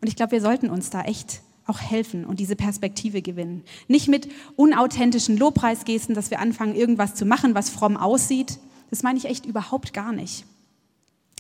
und 0.01 0.09
ich 0.09 0.17
glaube, 0.17 0.33
wir 0.33 0.41
sollten 0.41 0.69
uns 0.69 0.91
da 0.91 1.03
echt 1.03 1.43
auch 1.69 1.79
helfen 1.79 2.25
und 2.25 2.41
diese 2.41 2.57
Perspektive 2.57 3.23
gewinnen. 3.23 3.63
Nicht 3.87 4.09
mit 4.09 4.29
unauthentischen 4.57 5.37
Lobpreisgesten, 5.37 6.17
dass 6.17 6.33
wir 6.33 6.41
anfangen, 6.41 6.75
irgendwas 6.75 7.15
zu 7.15 7.25
machen, 7.25 7.55
was 7.55 7.71
fromm 7.71 7.97
aussieht. 7.97 8.59
Das 8.91 9.03
meine 9.03 9.19
ich 9.19 9.27
echt 9.27 9.47
überhaupt 9.47 9.93
gar 9.93 10.13
nicht. 10.13 10.45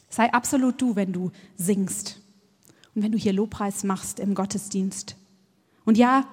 Sei 0.09 0.33
absolut 0.33 0.81
du, 0.81 0.97
wenn 0.97 1.13
du 1.13 1.31
singst 1.57 2.21
und 2.95 3.03
wenn 3.03 3.13
du 3.13 3.19
hier 3.19 3.33
Lobpreis 3.33 3.85
machst 3.85 4.21
im 4.21 4.35
Gottesdienst. 4.35 5.17
Und 5.85 5.99
ja, 5.99 6.27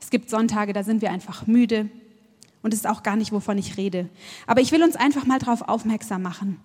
es 0.00 0.10
gibt 0.10 0.30
Sonntage, 0.30 0.72
da 0.72 0.82
sind 0.84 1.00
wir 1.02 1.10
einfach 1.10 1.46
müde 1.46 1.88
und 2.62 2.74
es 2.74 2.80
ist 2.80 2.86
auch 2.86 3.02
gar 3.02 3.16
nicht, 3.16 3.32
wovon 3.32 3.58
ich 3.58 3.76
rede. 3.76 4.08
Aber 4.46 4.60
ich 4.60 4.72
will 4.72 4.82
uns 4.82 4.96
einfach 4.96 5.26
mal 5.26 5.38
darauf 5.38 5.62
aufmerksam 5.62 6.22
machen, 6.22 6.60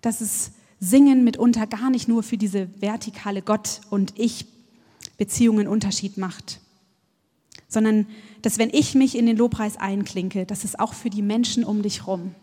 dass 0.00 0.20
es 0.20 0.52
Singen 0.80 1.24
mitunter 1.24 1.66
gar 1.66 1.90
nicht 1.90 2.08
nur 2.08 2.22
für 2.22 2.36
diese 2.36 2.68
vertikale 2.80 3.42
Gott- 3.42 3.80
und 3.90 4.12
Ich-Beziehungen 4.18 5.66
Unterschied 5.66 6.18
macht, 6.18 6.60
sondern 7.68 8.06
dass 8.42 8.58
wenn 8.58 8.70
ich 8.70 8.94
mich 8.94 9.16
in 9.16 9.24
den 9.24 9.36
Lobpreis 9.36 9.78
einklinke, 9.78 10.44
dass 10.44 10.64
es 10.64 10.78
auch 10.78 10.92
für 10.92 11.10
die 11.10 11.22
Menschen 11.22 11.64
um 11.64 11.82
dich 11.82 12.06
rum, 12.06 12.34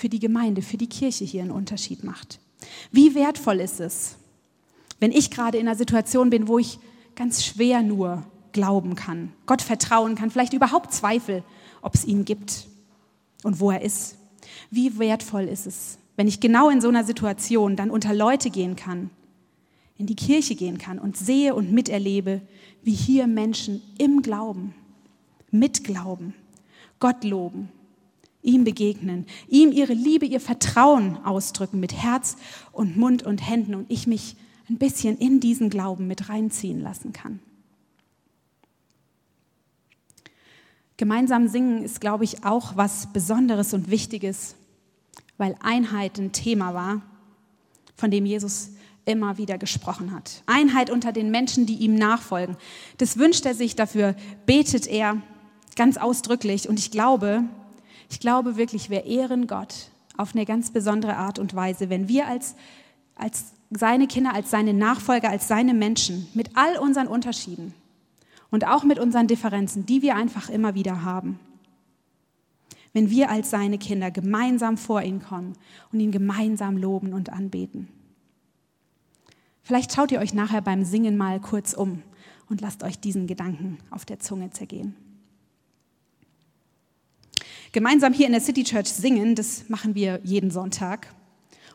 für 0.00 0.08
die 0.08 0.18
Gemeinde, 0.18 0.62
für 0.62 0.78
die 0.78 0.88
Kirche 0.88 1.26
hier 1.26 1.42
einen 1.42 1.50
Unterschied 1.50 2.04
macht. 2.04 2.40
Wie 2.90 3.14
wertvoll 3.14 3.60
ist 3.60 3.80
es, 3.80 4.16
wenn 4.98 5.12
ich 5.12 5.30
gerade 5.30 5.58
in 5.58 5.68
einer 5.68 5.76
Situation 5.76 6.30
bin, 6.30 6.48
wo 6.48 6.58
ich 6.58 6.78
ganz 7.14 7.44
schwer 7.44 7.82
nur 7.82 8.24
glauben 8.52 8.94
kann, 8.94 9.30
Gott 9.44 9.60
vertrauen 9.60 10.14
kann, 10.14 10.30
vielleicht 10.30 10.54
überhaupt 10.54 10.94
Zweifel, 10.94 11.44
ob 11.82 11.94
es 11.94 12.06
ihn 12.06 12.24
gibt 12.24 12.66
und 13.42 13.60
wo 13.60 13.70
er 13.70 13.82
ist. 13.82 14.16
Wie 14.70 14.98
wertvoll 14.98 15.44
ist 15.44 15.66
es, 15.66 15.98
wenn 16.16 16.28
ich 16.28 16.40
genau 16.40 16.70
in 16.70 16.80
so 16.80 16.88
einer 16.88 17.04
Situation 17.04 17.76
dann 17.76 17.90
unter 17.90 18.14
Leute 18.14 18.48
gehen 18.48 18.76
kann, 18.76 19.10
in 19.98 20.06
die 20.06 20.16
Kirche 20.16 20.54
gehen 20.54 20.78
kann 20.78 20.98
und 20.98 21.18
sehe 21.18 21.54
und 21.54 21.72
miterlebe, 21.72 22.40
wie 22.82 22.94
hier 22.94 23.26
Menschen 23.26 23.82
im 23.98 24.22
Glauben, 24.22 24.74
mit 25.50 25.84
Glauben, 25.84 26.32
Gott 27.00 27.22
loben, 27.22 27.68
ihm 28.42 28.64
begegnen, 28.64 29.26
ihm 29.48 29.72
ihre 29.72 29.92
Liebe, 29.92 30.26
ihr 30.26 30.40
Vertrauen 30.40 31.16
ausdrücken 31.24 31.80
mit 31.80 31.94
Herz 31.94 32.36
und 32.72 32.96
Mund 32.96 33.22
und 33.22 33.46
Händen 33.46 33.74
und 33.74 33.90
ich 33.90 34.06
mich 34.06 34.36
ein 34.68 34.78
bisschen 34.78 35.18
in 35.18 35.40
diesen 35.40 35.68
Glauben 35.68 36.06
mit 36.06 36.28
reinziehen 36.28 36.80
lassen 36.80 37.12
kann. 37.12 37.40
Gemeinsam 40.96 41.48
singen 41.48 41.82
ist, 41.82 42.00
glaube 42.00 42.24
ich, 42.24 42.44
auch 42.44 42.76
was 42.76 43.12
Besonderes 43.12 43.72
und 43.72 43.90
Wichtiges 43.90 44.54
weil 45.40 45.56
Einheit 45.62 46.18
ein 46.18 46.32
Thema 46.32 46.74
war, 46.74 47.00
von 47.96 48.10
dem 48.10 48.26
Jesus 48.26 48.72
immer 49.06 49.38
wieder 49.38 49.56
gesprochen 49.56 50.12
hat. 50.12 50.42
Einheit 50.44 50.90
unter 50.90 51.12
den 51.12 51.30
Menschen, 51.30 51.64
die 51.64 51.76
ihm 51.76 51.94
nachfolgen. 51.94 52.58
Das 52.98 53.16
wünscht 53.16 53.46
er 53.46 53.54
sich, 53.54 53.74
dafür 53.74 54.14
betet 54.44 54.86
er 54.86 55.16
ganz 55.76 55.96
ausdrücklich. 55.96 56.68
Und 56.68 56.78
ich 56.78 56.90
glaube, 56.90 57.44
ich 58.10 58.20
glaube 58.20 58.56
wirklich, 58.56 58.90
wir 58.90 59.04
ehren 59.04 59.46
Gott 59.46 59.90
auf 60.16 60.34
eine 60.34 60.44
ganz 60.44 60.70
besondere 60.70 61.16
Art 61.16 61.38
und 61.38 61.54
Weise, 61.54 61.88
wenn 61.88 62.08
wir 62.08 62.26
als, 62.26 62.56
als 63.14 63.52
seine 63.70 64.08
Kinder, 64.08 64.34
als 64.34 64.50
seine 64.50 64.74
Nachfolger, 64.74 65.30
als 65.30 65.48
seine 65.48 65.72
Menschen 65.72 66.28
mit 66.34 66.50
all 66.56 66.76
unseren 66.78 67.06
Unterschieden 67.06 67.72
und 68.50 68.66
auch 68.66 68.82
mit 68.82 68.98
unseren 68.98 69.28
Differenzen, 69.28 69.86
die 69.86 70.02
wir 70.02 70.16
einfach 70.16 70.50
immer 70.50 70.74
wieder 70.74 71.04
haben, 71.04 71.38
wenn 72.92 73.10
wir 73.10 73.30
als 73.30 73.50
seine 73.50 73.78
Kinder 73.78 74.10
gemeinsam 74.10 74.76
vor 74.76 75.02
ihn 75.02 75.22
kommen 75.22 75.54
und 75.92 76.00
ihn 76.00 76.10
gemeinsam 76.10 76.76
loben 76.76 77.14
und 77.14 77.30
anbeten. 77.30 77.88
Vielleicht 79.62 79.94
schaut 79.94 80.10
ihr 80.10 80.18
euch 80.18 80.34
nachher 80.34 80.62
beim 80.62 80.84
Singen 80.84 81.16
mal 81.16 81.38
kurz 81.38 81.74
um 81.74 82.02
und 82.48 82.60
lasst 82.60 82.82
euch 82.82 82.98
diesen 82.98 83.28
Gedanken 83.28 83.78
auf 83.90 84.04
der 84.04 84.18
Zunge 84.18 84.50
zergehen. 84.50 84.96
Gemeinsam 87.72 88.12
hier 88.12 88.26
in 88.26 88.32
der 88.32 88.40
City 88.40 88.64
Church 88.64 88.88
singen, 88.88 89.34
das 89.34 89.68
machen 89.68 89.94
wir 89.94 90.20
jeden 90.24 90.50
Sonntag. 90.50 91.14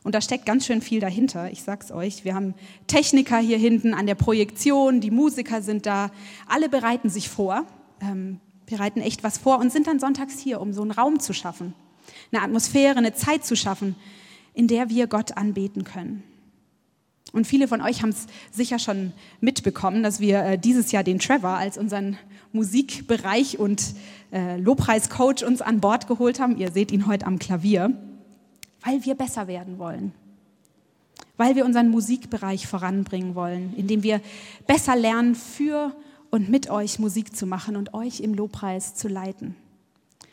Und 0.04 0.14
da 0.14 0.22
steckt 0.22 0.46
ganz 0.46 0.66
schön 0.66 0.82
viel 0.82 1.00
dahinter, 1.00 1.52
ich 1.52 1.64
sag's 1.64 1.92
euch. 1.92 2.26
Wir 2.26 2.36
haben 2.36 2.54
Techniker 2.88 3.40
hier 3.40 3.58
hinten 3.58 3.94
an 3.94 4.06
der 4.06 4.16
Projektion, 4.16 5.02
die 5.02 5.10
Musiker 5.10 5.62
sind 5.62 5.86
da, 5.86 6.12
alle 6.48 6.70
bereiten 6.70 7.10
sich 7.10 7.30
vor. 7.30 7.66
Ähm, 8.02 8.40
bereiten 8.66 9.02
echt 9.02 9.24
was 9.24 9.38
vor 9.38 9.60
und 9.60 9.72
sind 9.72 9.88
dann 9.88 10.00
sonntags 10.00 10.40
hier, 10.40 10.60
um 10.60 10.74
so 10.74 10.82
einen 10.82 10.92
Raum 10.92 11.20
zu 11.20 11.34
schaffen, 11.34 11.74
eine 12.32 12.42
Atmosphäre, 12.42 12.98
eine 12.98 13.14
Zeit 13.14 13.46
zu 13.46 13.56
schaffen, 13.56 13.96
in 14.54 14.68
der 14.68 14.90
wir 14.90 15.08
Gott 15.08 15.38
anbeten 15.38 15.84
können. 15.84 16.24
Und 17.36 17.46
viele 17.46 17.68
von 17.68 17.82
euch 17.82 18.02
haben 18.02 18.12
es 18.12 18.28
sicher 18.50 18.80
schon 18.80 19.12
mitbekommen, 19.42 20.04
dass 20.04 20.22
wir 20.22 20.42
äh, 20.42 20.58
dieses 20.58 20.94
Jahr 20.94 21.04
den 21.04 21.20
Trevor 21.20 21.50
als 21.50 21.78
unseren 21.78 22.18
Musikbereich 22.54 23.60
und 23.60 23.94
äh, 24.32 24.56
Lobpreiscoach 24.58 25.44
uns 25.46 25.62
an 25.62 25.82
Bord 25.82 26.08
geholt 26.08 26.40
haben. 26.40 26.56
Ihr 26.58 26.72
seht 26.72 26.94
ihn 26.94 27.08
heute 27.08 27.28
am 27.28 27.38
Klavier, 27.38 27.92
weil 28.86 29.04
wir 29.04 29.16
besser 29.16 29.48
werden 29.48 29.80
wollen. 29.80 30.14
Weil 31.36 31.58
wir 31.58 31.66
unseren 31.66 31.90
Musikbereich 31.90 32.68
voranbringen 32.68 33.36
wollen, 33.36 33.74
indem 33.76 34.02
wir 34.02 34.22
besser 34.66 34.96
lernen, 34.96 35.36
für 35.36 35.94
und 36.32 36.48
mit 36.48 36.70
euch 36.70 37.00
Musik 37.00 37.36
zu 37.36 37.46
machen 37.46 37.76
und 37.76 37.94
euch 37.94 38.22
im 38.22 38.34
Lobpreis 38.34 38.96
zu 38.96 39.10
leiten. 39.10 39.58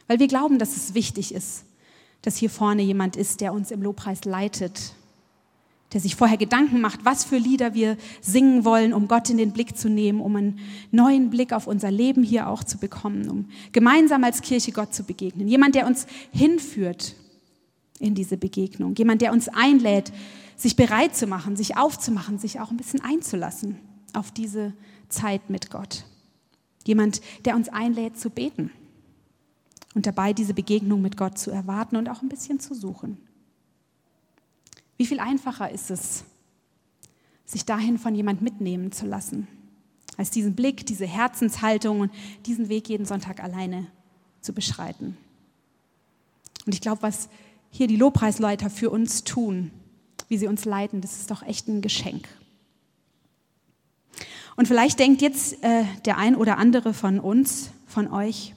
Weil 0.06 0.20
wir 0.20 0.28
glauben, 0.28 0.60
dass 0.60 0.76
es 0.76 0.94
wichtig 0.94 1.34
ist, 1.34 1.64
dass 2.22 2.36
hier 2.36 2.48
vorne 2.48 2.82
jemand 2.82 3.16
ist, 3.16 3.40
der 3.40 3.52
uns 3.52 3.72
im 3.72 3.82
Lobpreis 3.82 4.24
leitet, 4.24 4.94
der 5.92 6.00
sich 6.00 6.16
vorher 6.16 6.38
Gedanken 6.38 6.80
macht, 6.80 7.04
was 7.04 7.24
für 7.24 7.36
Lieder 7.36 7.74
wir 7.74 7.96
singen 8.20 8.64
wollen, 8.64 8.92
um 8.92 9.08
Gott 9.08 9.28
in 9.30 9.36
den 9.36 9.52
Blick 9.52 9.76
zu 9.76 9.90
nehmen, 9.90 10.20
um 10.20 10.36
einen 10.36 10.58
neuen 10.90 11.30
Blick 11.30 11.52
auf 11.52 11.66
unser 11.66 11.90
Leben 11.90 12.22
hier 12.22 12.48
auch 12.48 12.64
zu 12.64 12.78
bekommen, 12.78 13.28
um 13.28 13.48
gemeinsam 13.72 14.24
als 14.24 14.40
Kirche 14.40 14.72
Gott 14.72 14.94
zu 14.94 15.04
begegnen. 15.04 15.48
Jemand, 15.48 15.74
der 15.74 15.86
uns 15.86 16.06
hinführt 16.32 17.14
in 17.98 18.14
diese 18.14 18.36
Begegnung. 18.36 18.94
Jemand, 18.96 19.22
der 19.22 19.32
uns 19.32 19.48
einlädt, 19.48 20.12
sich 20.56 20.76
bereit 20.76 21.14
zu 21.14 21.26
machen, 21.26 21.56
sich 21.56 21.76
aufzumachen, 21.76 22.38
sich 22.38 22.60
auch 22.60 22.70
ein 22.70 22.76
bisschen 22.76 23.00
einzulassen 23.00 23.78
auf 24.12 24.30
diese 24.30 24.72
Zeit 25.08 25.50
mit 25.50 25.70
Gott. 25.70 26.04
Jemand, 26.86 27.20
der 27.44 27.54
uns 27.54 27.68
einlädt 27.68 28.18
zu 28.18 28.30
beten 28.30 28.70
und 29.94 30.06
dabei 30.06 30.32
diese 30.32 30.54
Begegnung 30.54 31.02
mit 31.02 31.16
Gott 31.16 31.38
zu 31.38 31.50
erwarten 31.50 31.96
und 31.96 32.08
auch 32.08 32.22
ein 32.22 32.28
bisschen 32.28 32.60
zu 32.60 32.74
suchen. 32.74 33.18
Wie 35.02 35.06
viel 35.06 35.18
einfacher 35.18 35.68
ist 35.68 35.90
es, 35.90 36.22
sich 37.44 37.64
dahin 37.64 37.98
von 37.98 38.14
jemand 38.14 38.40
mitnehmen 38.40 38.92
zu 38.92 39.04
lassen, 39.04 39.48
als 40.16 40.30
diesen 40.30 40.54
Blick, 40.54 40.86
diese 40.86 41.06
Herzenshaltung 41.06 41.98
und 41.98 42.12
diesen 42.46 42.68
Weg 42.68 42.88
jeden 42.88 43.04
Sonntag 43.04 43.42
alleine 43.42 43.88
zu 44.42 44.52
beschreiten. 44.52 45.16
Und 46.66 46.72
ich 46.72 46.80
glaube, 46.80 47.02
was 47.02 47.28
hier 47.72 47.88
die 47.88 47.96
Lobpreisleiter 47.96 48.70
für 48.70 48.90
uns 48.90 49.24
tun, 49.24 49.72
wie 50.28 50.38
sie 50.38 50.46
uns 50.46 50.64
leiten, 50.64 51.00
das 51.00 51.18
ist 51.18 51.32
doch 51.32 51.42
echt 51.42 51.66
ein 51.66 51.82
Geschenk. 51.82 52.28
Und 54.54 54.68
vielleicht 54.68 55.00
denkt 55.00 55.20
jetzt 55.20 55.64
äh, 55.64 55.82
der 56.04 56.16
ein 56.16 56.36
oder 56.36 56.58
andere 56.58 56.94
von 56.94 57.18
uns, 57.18 57.70
von 57.88 58.06
euch, 58.06 58.54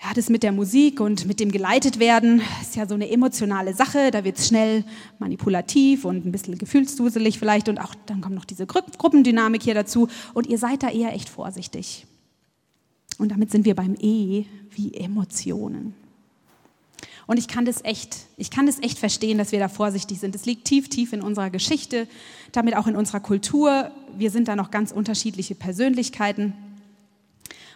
ja, 0.00 0.14
das 0.14 0.28
mit 0.28 0.44
der 0.44 0.52
Musik 0.52 1.00
und 1.00 1.26
mit 1.26 1.40
dem 1.40 1.50
geleitet 1.50 1.98
werden 1.98 2.40
ist 2.62 2.76
ja 2.76 2.86
so 2.86 2.94
eine 2.94 3.10
emotionale 3.10 3.74
Sache. 3.74 4.12
Da 4.12 4.22
wird 4.22 4.38
es 4.38 4.46
schnell 4.46 4.84
manipulativ 5.18 6.04
und 6.04 6.24
ein 6.24 6.30
bisschen 6.30 6.56
gefühlsduselig 6.56 7.38
vielleicht. 7.38 7.68
Und 7.68 7.78
auch 7.78 7.94
dann 8.06 8.20
kommt 8.20 8.36
noch 8.36 8.44
diese 8.44 8.66
Gru 8.66 8.80
Gruppendynamik 8.96 9.62
hier 9.62 9.74
dazu. 9.74 10.08
Und 10.34 10.46
ihr 10.46 10.58
seid 10.58 10.84
da 10.84 10.90
eher 10.90 11.14
echt 11.14 11.28
vorsichtig. 11.28 12.06
Und 13.18 13.32
damit 13.32 13.50
sind 13.50 13.64
wir 13.64 13.74
beim 13.74 13.96
E 14.00 14.44
wie 14.70 14.94
Emotionen. 14.94 15.94
Und 17.26 17.36
ich 17.36 17.48
kann 17.48 17.64
das 17.64 17.84
echt, 17.84 18.16
ich 18.36 18.50
kann 18.50 18.66
das 18.66 18.80
echt 18.80 18.98
verstehen, 18.98 19.36
dass 19.36 19.50
wir 19.50 19.58
da 19.58 19.68
vorsichtig 19.68 20.20
sind. 20.20 20.34
Es 20.34 20.46
liegt 20.46 20.64
tief, 20.64 20.88
tief 20.88 21.12
in 21.12 21.20
unserer 21.20 21.50
Geschichte, 21.50 22.06
damit 22.52 22.76
auch 22.76 22.86
in 22.86 22.94
unserer 22.94 23.20
Kultur. 23.20 23.90
Wir 24.16 24.30
sind 24.30 24.46
da 24.46 24.54
noch 24.54 24.70
ganz 24.70 24.92
unterschiedliche 24.92 25.56
Persönlichkeiten. 25.56 26.54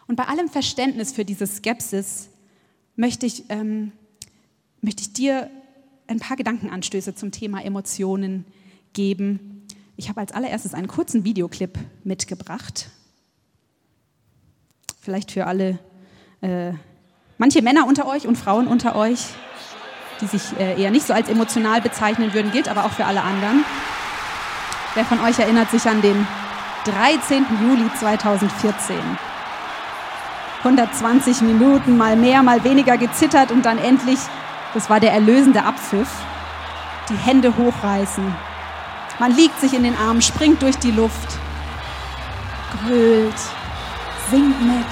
Und 0.06 0.16
bei 0.16 0.24
allem 0.24 0.48
Verständnis 0.48 1.12
für 1.12 1.24
diese 1.24 1.46
Skepsis 1.46 2.28
möchte 2.96 3.26
ich 3.26 3.44
ähm, 3.48 3.92
möchte 4.82 5.02
ich 5.02 5.12
dir 5.12 5.48
ein 6.08 6.18
paar 6.18 6.36
Gedankenanstöße 6.36 7.14
zum 7.14 7.30
Thema 7.30 7.64
Emotionen 7.64 8.44
geben. 8.92 9.66
Ich 9.96 10.08
habe 10.08 10.20
als 10.20 10.32
allererstes 10.32 10.74
einen 10.74 10.88
kurzen 10.88 11.24
Videoclip 11.24 11.78
mitgebracht. 12.04 12.90
Vielleicht 15.00 15.30
für 15.30 15.46
alle, 15.46 15.78
äh, 16.42 16.72
manche 17.38 17.62
Männer 17.62 17.86
unter 17.86 18.06
euch 18.06 18.26
und 18.26 18.36
Frauen 18.36 18.66
unter 18.66 18.96
euch, 18.96 19.20
die 20.20 20.26
sich 20.26 20.42
äh, 20.58 20.80
eher 20.80 20.90
nicht 20.90 21.06
so 21.06 21.14
als 21.14 21.28
emotional 21.28 21.80
bezeichnen 21.80 22.34
würden, 22.34 22.52
gilt 22.52 22.68
aber 22.68 22.84
auch 22.84 22.92
für 22.92 23.04
alle 23.04 23.22
anderen. 23.22 23.64
Wer 24.94 25.04
von 25.04 25.20
euch 25.20 25.38
erinnert 25.38 25.70
sich 25.70 25.84
an 25.86 26.02
den 26.02 26.26
13. 26.84 27.46
Juli 27.62 27.88
2014? 27.98 28.96
120 30.64 31.40
Minuten, 31.40 31.96
mal 31.96 32.14
mehr, 32.14 32.40
mal 32.44 32.62
weniger 32.62 32.96
gezittert 32.96 33.50
und 33.50 33.66
dann 33.66 33.78
endlich, 33.78 34.18
das 34.74 34.88
war 34.88 35.00
der 35.00 35.12
erlösende 35.12 35.64
Abpfiff, 35.64 36.08
die 37.08 37.16
Hände 37.16 37.52
hochreißen. 37.56 38.32
Man 39.18 39.34
liegt 39.34 39.60
sich 39.60 39.74
in 39.74 39.82
den 39.82 39.96
Armen, 39.96 40.22
springt 40.22 40.62
durch 40.62 40.78
die 40.78 40.92
Luft, 40.92 41.36
grölt, 42.84 43.34
singt 44.30 44.60
mit. 44.62 44.86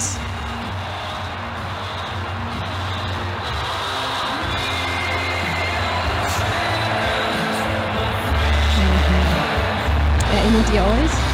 Erinnert 10.33 10.73
ihr 10.73 10.81
euch? 10.81 11.30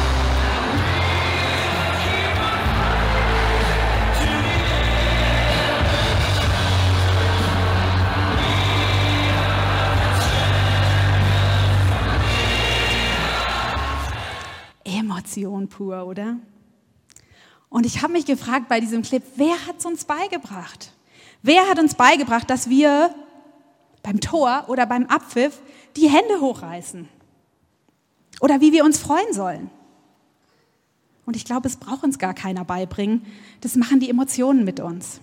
Emotion 15.36 15.68
pur, 15.68 16.06
oder? 16.06 16.36
Und 17.68 17.84
ich 17.84 18.02
habe 18.02 18.14
mich 18.14 18.24
gefragt 18.24 18.68
bei 18.68 18.80
diesem 18.80 19.02
Clip, 19.02 19.22
wer 19.36 19.66
hat 19.66 19.78
es 19.78 19.84
uns 19.84 20.04
beigebracht? 20.04 20.92
Wer 21.42 21.68
hat 21.68 21.78
uns 21.78 21.94
beigebracht, 21.94 22.48
dass 22.48 22.68
wir 22.70 23.14
beim 24.02 24.20
Tor 24.20 24.64
oder 24.68 24.86
beim 24.86 25.06
Abpfiff 25.06 25.60
die 25.96 26.08
Hände 26.08 26.40
hochreißen? 26.40 27.08
Oder 28.40 28.60
wie 28.60 28.72
wir 28.72 28.84
uns 28.84 28.98
freuen 28.98 29.32
sollen? 29.32 29.70
Und 31.26 31.36
ich 31.36 31.44
glaube, 31.44 31.68
es 31.68 31.76
braucht 31.76 32.04
uns 32.04 32.18
gar 32.18 32.32
keiner 32.32 32.64
beibringen. 32.64 33.26
Das 33.60 33.76
machen 33.76 34.00
die 34.00 34.08
Emotionen 34.08 34.64
mit 34.64 34.80
uns. 34.80 35.20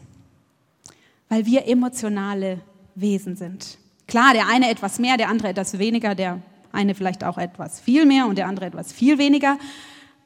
Weil 1.30 1.48
wir 1.48 1.68
emotionale 1.68 2.62
Wesen 2.94 3.36
sind. 3.36 3.80
Klar, 4.08 4.34
der 4.34 4.48
eine 4.48 4.70
etwas 4.70 5.00
mehr, 5.00 5.18
der 5.18 5.30
andere 5.30 5.48
etwas 5.48 5.80
weniger, 5.80 6.14
der 6.14 6.42
eine 6.72 6.94
vielleicht 6.94 7.24
auch 7.24 7.40
etwas 7.40 7.80
viel 7.80 8.06
mehr 8.06 8.28
und 8.28 8.38
der 8.38 8.48
andere 8.48 8.68
etwas 8.68 8.94
viel 8.94 9.18
weniger. 9.18 9.58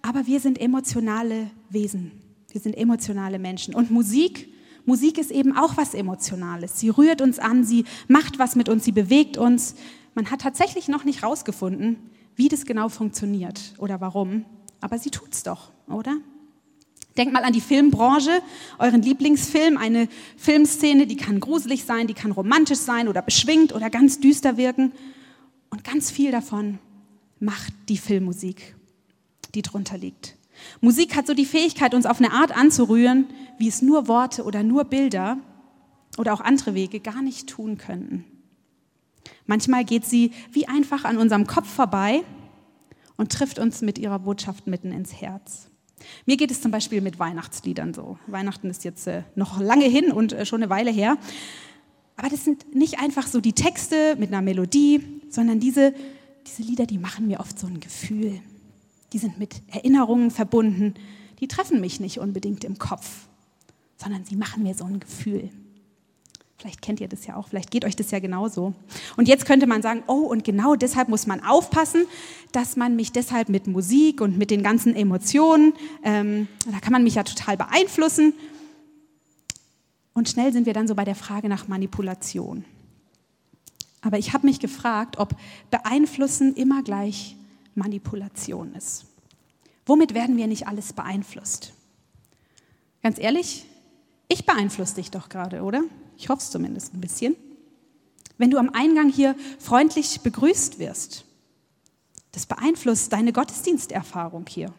Aber 0.01 0.27
wir 0.27 0.39
sind 0.39 0.59
emotionale 0.59 1.51
Wesen. 1.69 2.12
Wir 2.51 2.62
sind 2.62 2.75
emotionale 2.75 3.39
Menschen. 3.39 3.75
Und 3.75 3.91
Musik, 3.91 4.49
Musik 4.85 5.17
ist 5.17 5.31
eben 5.31 5.55
auch 5.55 5.77
was 5.77 5.93
Emotionales. 5.93 6.79
Sie 6.79 6.89
rührt 6.89 7.21
uns 7.21 7.39
an, 7.39 7.63
sie 7.63 7.85
macht 8.07 8.39
was 8.39 8.55
mit 8.55 8.69
uns, 8.69 8.85
sie 8.85 8.91
bewegt 8.91 9.38
uns. 9.38 9.75
Man 10.15 10.31
hat 10.31 10.41
tatsächlich 10.41 10.88
noch 10.88 11.03
nicht 11.03 11.23
rausgefunden, 11.23 11.97
wie 12.35 12.47
das 12.47 12.65
genau 12.65 12.89
funktioniert 12.89 13.73
oder 13.77 14.01
warum. 14.01 14.45
Aber 14.81 14.97
sie 14.97 15.12
tut's 15.12 15.43
doch, 15.43 15.71
oder? 15.88 16.17
Denkt 17.17 17.33
mal 17.33 17.43
an 17.43 17.53
die 17.53 17.62
Filmbranche, 17.62 18.41
euren 18.77 19.01
Lieblingsfilm, 19.01 19.77
eine 19.77 20.07
Filmszene, 20.38 21.05
die 21.05 21.17
kann 21.17 21.39
gruselig 21.39 21.83
sein, 21.83 22.07
die 22.07 22.13
kann 22.13 22.31
romantisch 22.31 22.79
sein 22.79 23.09
oder 23.09 23.21
beschwingt 23.21 23.73
oder 23.75 23.89
ganz 23.89 24.19
düster 24.19 24.55
wirken. 24.55 24.93
Und 25.69 25.83
ganz 25.83 26.12
viel 26.12 26.31
davon 26.31 26.79
macht 27.39 27.73
die 27.89 27.97
Filmmusik, 27.97 28.75
die 29.55 29.62
drunter 29.62 29.97
liegt. 29.97 30.35
Musik 30.81 31.15
hat 31.15 31.27
so 31.27 31.33
die 31.33 31.45
Fähigkeit, 31.45 31.93
uns 31.93 32.05
auf 32.05 32.19
eine 32.19 32.31
Art 32.31 32.55
anzurühren, 32.55 33.27
wie 33.57 33.67
es 33.67 33.81
nur 33.81 34.07
Worte 34.07 34.43
oder 34.43 34.63
nur 34.63 34.85
Bilder 34.85 35.38
oder 36.17 36.33
auch 36.33 36.41
andere 36.41 36.73
Wege 36.73 36.99
gar 36.99 37.21
nicht 37.21 37.47
tun 37.47 37.77
könnten. 37.77 38.25
Manchmal 39.45 39.85
geht 39.85 40.05
sie 40.05 40.31
wie 40.51 40.67
einfach 40.67 41.05
an 41.05 41.17
unserem 41.17 41.47
Kopf 41.47 41.67
vorbei 41.67 42.23
und 43.17 43.31
trifft 43.31 43.59
uns 43.59 43.81
mit 43.81 43.97
ihrer 43.97 44.19
Botschaft 44.19 44.67
mitten 44.67 44.91
ins 44.91 45.13
Herz. 45.21 45.69
Mir 46.25 46.38
geht 46.38 46.51
es 46.51 46.62
zum 46.62 46.71
Beispiel 46.71 47.01
mit 47.01 47.19
Weihnachtsliedern 47.19 47.93
so. 47.93 48.17
Weihnachten 48.27 48.69
ist 48.69 48.83
jetzt 48.83 49.07
äh, 49.07 49.23
noch 49.35 49.59
lange 49.59 49.85
hin 49.85 50.12
und 50.12 50.33
äh, 50.33 50.45
schon 50.45 50.62
eine 50.62 50.69
Weile 50.69 50.91
her. 50.91 51.17
Aber 52.15 52.29
das 52.29 52.45
sind 52.45 52.75
nicht 52.75 52.99
einfach 52.99 53.27
so 53.27 53.41
die 53.41 53.53
Texte 53.53 54.15
mit 54.17 54.29
einer 54.29 54.41
Melodie, 54.41 55.21
sondern 55.29 55.59
diese, 55.59 55.93
diese 56.47 56.63
Lieder, 56.63 56.85
die 56.85 56.97
machen 56.97 57.27
mir 57.27 57.39
oft 57.39 57.59
so 57.59 57.67
ein 57.67 57.79
Gefühl. 57.79 58.41
Die 59.13 59.17
sind 59.17 59.39
mit 59.39 59.61
Erinnerungen 59.67 60.31
verbunden. 60.31 60.93
Die 61.39 61.47
treffen 61.47 61.81
mich 61.81 61.99
nicht 61.99 62.19
unbedingt 62.19 62.63
im 62.63 62.77
Kopf, 62.77 63.27
sondern 63.97 64.25
sie 64.25 64.35
machen 64.35 64.63
mir 64.63 64.73
so 64.75 64.85
ein 64.85 64.99
Gefühl. 64.99 65.49
Vielleicht 66.57 66.81
kennt 66.81 66.99
ihr 66.99 67.07
das 67.07 67.25
ja 67.25 67.37
auch, 67.37 67.47
vielleicht 67.47 67.71
geht 67.71 67.85
euch 67.85 67.95
das 67.95 68.11
ja 68.11 68.19
genauso. 68.19 68.73
Und 69.15 69.29
jetzt 69.29 69.45
könnte 69.45 69.65
man 69.65 69.81
sagen, 69.81 70.03
oh, 70.07 70.25
und 70.25 70.43
genau 70.43 70.75
deshalb 70.75 71.07
muss 71.07 71.25
man 71.25 71.41
aufpassen, 71.41 72.05
dass 72.51 72.75
man 72.75 72.97
mich 72.97 73.13
deshalb 73.13 73.47
mit 73.47 73.65
Musik 73.67 74.19
und 74.19 74.37
mit 74.37 74.51
den 74.51 74.61
ganzen 74.61 74.93
Emotionen, 74.93 75.71
ähm, 76.03 76.49
da 76.69 76.81
kann 76.81 76.91
man 76.91 77.03
mich 77.03 77.15
ja 77.15 77.23
total 77.23 77.55
beeinflussen. 77.55 78.33
Und 80.13 80.27
schnell 80.27 80.51
sind 80.51 80.65
wir 80.65 80.73
dann 80.73 80.85
so 80.85 80.95
bei 80.95 81.05
der 81.05 81.15
Frage 81.15 81.47
nach 81.47 81.69
Manipulation. 81.69 82.65
Aber 84.01 84.17
ich 84.17 84.33
habe 84.33 84.45
mich 84.45 84.59
gefragt, 84.59 85.17
ob 85.17 85.35
beeinflussen 85.71 86.55
immer 86.55 86.83
gleich 86.83 87.37
Manipulation 87.79 88.75
ist. 88.75 89.05
Womit 89.87 90.13
werden 90.13 90.37
wir 90.37 90.45
nicht 90.45 90.67
alles 90.67 90.93
beeinflusst? 90.93 91.73
Ganz 93.01 93.17
ehrlich, 93.17 93.65
ich 94.27 94.45
beeinflusse 94.45 94.95
dich 94.95 95.09
doch 95.09 95.29
gerade, 95.29 95.63
oder? 95.63 95.81
Ich 96.17 96.29
hoffe 96.29 96.41
es 96.43 96.51
zumindest 96.51 96.93
ein 96.93 97.01
bisschen. 97.01 97.35
Wenn 98.37 98.51
du 98.51 98.59
am 98.59 98.69
Eingang 98.69 99.09
hier 99.09 99.35
freundlich 99.57 100.21
begrüßt 100.21 100.77
wirst, 100.77 101.25
das 102.31 102.45
beeinflusst 102.45 103.11
deine 103.11 103.33
Gottesdiensterfahrung 103.33 104.45
hier. 104.47 104.71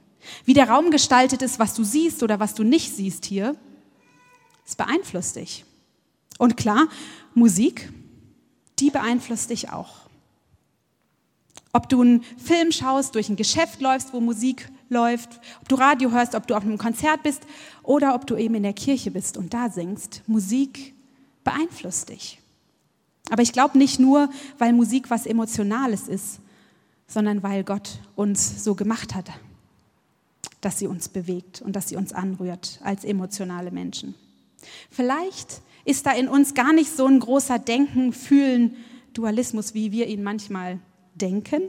Wie 0.45 0.55
der 0.55 0.69
Raum 0.69 0.91
gestaltet 0.91 1.43
ist, 1.43 1.59
was 1.59 1.75
du 1.75 1.83
siehst 1.83 2.23
oder 2.23 2.39
was 2.39 2.55
du 2.55 2.63
nicht 2.63 2.95
siehst 2.95 3.25
hier, 3.25 3.57
es 4.67 4.77
beeinflusst 4.77 5.37
dich. 5.37 5.65
Und 6.39 6.57
klar, 6.57 6.89
Musik, 7.35 7.93
die 8.79 8.91
beeinflusst 8.91 9.51
dich 9.51 9.71
auch. 9.71 10.10
Ob 11.73 11.89
du 11.89 12.03
einen 12.03 12.23
Film 12.23 12.73
schaust, 12.73 13.15
durch 13.15 13.29
ein 13.29 13.37
Geschäft 13.37 13.81
läufst, 13.81 14.13
wo 14.13 14.21
Musik 14.21 14.69
läuft, 14.89 15.41
ob 15.61 15.69
du 15.69 15.77
Radio 15.77 16.11
hörst, 16.11 16.35
ob 16.35 16.47
du 16.47 16.57
auf 16.57 16.65
einem 16.65 16.79
Konzert 16.79 17.23
bist 17.23 17.43
oder 17.83 18.15
ob 18.15 18.27
du 18.27 18.37
eben 18.37 18.57
in 18.57 18.65
der 18.65 18.73
Kirche 18.73 19.11
bist 19.11 19.37
und 19.37 19.55
da 19.55 19.71
singst, 19.71 20.23
Musik 20.27 20.95
beeinflusst 21.45 22.09
dich. 22.09 22.41
Aber 23.31 23.43
ich 23.43 23.53
glaube 23.53 23.79
nicht 23.79 24.01
nur, 24.01 24.29
weil 24.59 24.73
Musik 24.73 25.11
was 25.11 25.27
Emotionales 25.27 26.09
ist, 26.09 26.41
sondern 27.07 27.43
weil 27.43 27.63
Gott 27.63 28.01
uns 28.17 28.65
so 28.65 28.75
gemacht 28.75 29.15
hat, 29.15 29.31
dass 30.61 30.79
sie 30.79 30.89
uns 30.89 31.09
bewegt 31.09 31.63
und 31.63 31.77
dass 31.77 31.89
sie 31.89 31.97
uns 31.97 32.13
anrührt 32.13 32.81
als 32.83 33.05
emotionale 33.05 33.71
Menschen. 33.71 34.15
Vielleicht 34.91 35.63
ist 35.85 36.07
da 36.07 36.13
in 36.13 36.29
uns 36.29 36.55
gar 36.55 36.73
nicht 36.73 36.95
so 36.95 37.07
ein 37.07 37.21
großer 37.21 37.59
Denken, 37.59 38.13
Fühlen, 38.13 38.77
Dualismus, 39.15 39.75
wie 39.75 39.93
wir 39.93 40.07
ihn 40.07 40.23
manchmal 40.23 40.79
denken, 41.21 41.63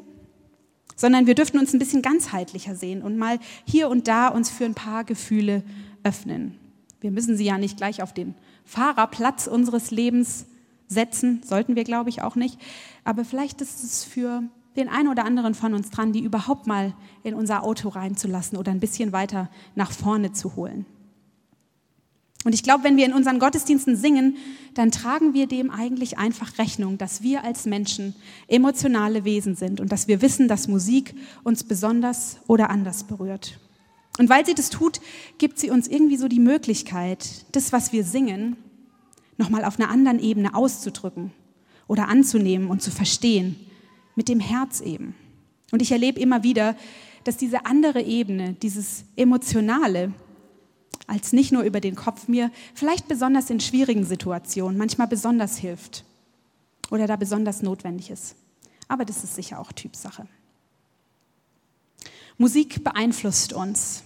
sondern 0.96 1.26
wir 1.26 1.36
dürften 1.36 1.60
uns 1.60 1.74
ein 1.74 1.80
bisschen 1.80 2.02
ganzheitlicher 2.02 2.76
sehen 2.76 3.02
und 3.02 3.18
mal 3.18 3.40
hier 3.66 3.90
und 3.90 4.08
da 4.08 4.28
uns 4.28 4.50
für 4.50 4.66
ein 4.66 4.76
paar 4.76 5.04
Gefühle 5.04 5.64
öffnen. 6.04 6.58
Wir 7.00 7.12
müssen 7.12 7.36
sie 7.36 7.46
ja 7.46 7.58
nicht 7.58 7.78
gleich 7.78 8.04
auf 8.04 8.14
den 8.14 8.36
Fahrerplatz 8.66 9.48
unseres 9.48 9.92
Lebens 9.92 10.46
setzen, 10.88 11.42
sollten 11.44 11.76
wir, 11.76 11.84
glaube 11.84 12.10
ich, 12.10 12.22
auch 12.22 12.36
nicht. 12.36 12.60
Aber 13.04 13.26
vielleicht 13.26 13.62
ist 13.62 13.84
es 13.84 14.04
für 14.04 14.44
den 14.76 14.88
einen 14.88 15.08
oder 15.08 15.26
anderen 15.26 15.56
von 15.56 15.74
uns 15.74 15.90
dran, 15.90 16.14
die 16.14 16.24
überhaupt 16.24 16.68
mal 16.68 16.94
in 17.24 17.34
unser 17.34 17.64
Auto 17.64 17.90
reinzulassen 17.90 18.58
oder 18.58 18.72
ein 18.72 18.80
bisschen 18.80 19.12
weiter 19.12 19.50
nach 19.76 19.92
vorne 19.92 20.32
zu 20.32 20.56
holen. 20.56 20.86
Und 22.44 22.54
ich 22.54 22.64
glaube, 22.64 22.84
wenn 22.84 22.98
wir 22.98 23.06
in 23.06 23.14
unseren 23.14 23.40
Gottesdiensten 23.40 23.96
singen, 23.96 24.38
dann 24.74 24.92
tragen 24.92 25.34
wir 25.34 25.48
dem 25.48 25.70
eigentlich 25.70 26.18
einfach 26.18 26.58
Rechnung, 26.58 26.98
dass 26.98 27.22
wir 27.22 27.44
als 27.44 27.66
Menschen 27.66 28.16
emotionale 28.48 29.26
Wesen 29.26 29.56
sind 29.56 29.80
und 29.80 29.92
dass 29.92 30.08
wir 30.08 30.22
wissen, 30.22 30.48
dass 30.48 30.68
Musik 30.68 31.14
uns 31.44 31.64
besonders 31.64 32.38
oder 32.48 32.70
anders 32.70 33.04
berührt. 33.04 33.60
Und 34.18 34.30
weil 34.30 34.46
sie 34.46 34.56
das 34.56 34.70
tut, 34.70 35.02
gibt 35.38 35.60
sie 35.60 35.70
uns 35.70 35.88
irgendwie 35.88 36.18
so 36.18 36.28
die 36.28 36.40
Möglichkeit, 36.40 37.46
das, 37.52 37.72
was 37.72 37.94
wir 37.94 38.04
singen, 38.04 38.58
nochmal 39.38 39.64
auf 39.64 39.80
einer 39.80 39.90
anderen 39.90 40.20
Ebene 40.20 40.56
auszudrücken 40.56 41.32
oder 41.88 42.08
anzunehmen 42.08 42.70
und 42.70 42.82
zu 42.82 42.92
verstehen, 42.92 43.56
mit 44.16 44.30
dem 44.30 44.40
Herz 44.40 44.82
eben. 44.82 45.16
Und 45.72 45.82
ich 45.82 45.92
erlebe 45.92 46.20
immer 46.20 46.44
wieder, 46.44 46.76
dass 47.24 47.38
diese 47.38 47.66
andere 47.66 48.02
Ebene, 48.02 48.54
dieses 48.54 49.06
Emotionale, 49.16 50.12
als 51.08 51.34
nicht 51.34 51.52
nur 51.52 51.64
über 51.64 51.80
den 51.80 51.96
Kopf 51.96 52.28
mir 52.28 52.52
vielleicht 52.74 53.08
besonders 53.08 53.50
in 53.50 53.60
schwierigen 53.60 54.06
Situationen 54.06 54.78
manchmal 54.78 55.08
besonders 55.08 55.58
hilft. 55.58 56.06
oder 56.90 57.08
da 57.08 57.16
besonders 57.16 57.62
notwendig 57.62 58.10
ist. 58.10 58.36
Aber 58.90 59.06
das 59.06 59.24
ist 59.24 59.36
sicher 59.36 59.60
auch 59.60 59.72
Typsache. 59.72 60.28
Musik 62.38 62.84
beeinflusst 62.84 63.54
uns. 63.54 64.04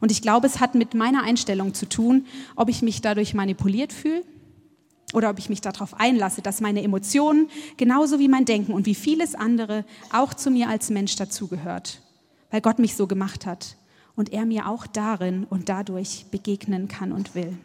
Und 0.00 0.10
ich 0.10 0.22
glaube, 0.22 0.46
es 0.46 0.60
hat 0.60 0.74
mit 0.74 0.94
meiner 0.94 1.22
Einstellung 1.24 1.74
zu 1.74 1.86
tun, 1.86 2.26
ob 2.54 2.70
ich 2.70 2.80
mich 2.80 3.02
dadurch 3.02 3.34
manipuliert 3.34 3.92
fühle 3.92 4.22
oder 5.12 5.28
ob 5.30 5.38
ich 5.38 5.48
mich 5.48 5.60
darauf 5.60 5.94
einlasse, 6.00 6.40
dass 6.40 6.62
meine 6.62 6.82
Emotionen 6.82 7.50
genauso 7.76 8.18
wie 8.18 8.28
mein 8.28 8.44
Denken 8.46 8.72
und 8.72 8.86
wie 8.86 8.94
vieles 8.94 9.34
andere 9.34 9.84
auch 10.10 10.32
zu 10.32 10.50
mir 10.50 10.68
als 10.68 10.88
Mensch 10.88 11.16
dazugehört, 11.16 12.00
weil 12.50 12.60
Gott 12.60 12.78
mich 12.78 12.96
so 12.96 13.06
gemacht 13.06 13.44
hat 13.44 13.76
und 14.16 14.32
er 14.32 14.46
mir 14.46 14.68
auch 14.68 14.86
darin 14.86 15.44
und 15.44 15.68
dadurch 15.68 16.26
begegnen 16.30 16.88
kann 16.88 17.12
und 17.12 17.34
will. 17.34 17.56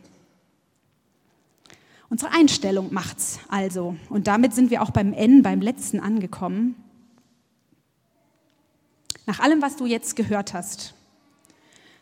Unsere 2.10 2.34
Einstellung 2.34 2.94
macht's 2.94 3.40
also. 3.48 3.96
Und 4.10 4.28
damit 4.28 4.54
sind 4.54 4.70
wir 4.70 4.82
auch 4.82 4.92
beim 4.92 5.14
N, 5.14 5.44
beim 5.44 5.62
letzten 5.62 6.02
angekommen. 6.02 6.76
Nach 9.26 9.40
allem, 9.40 9.62
was 9.62 9.78
du 9.78 9.86
jetzt 9.86 10.18
gehört 10.18 10.54
hast, 10.54 10.94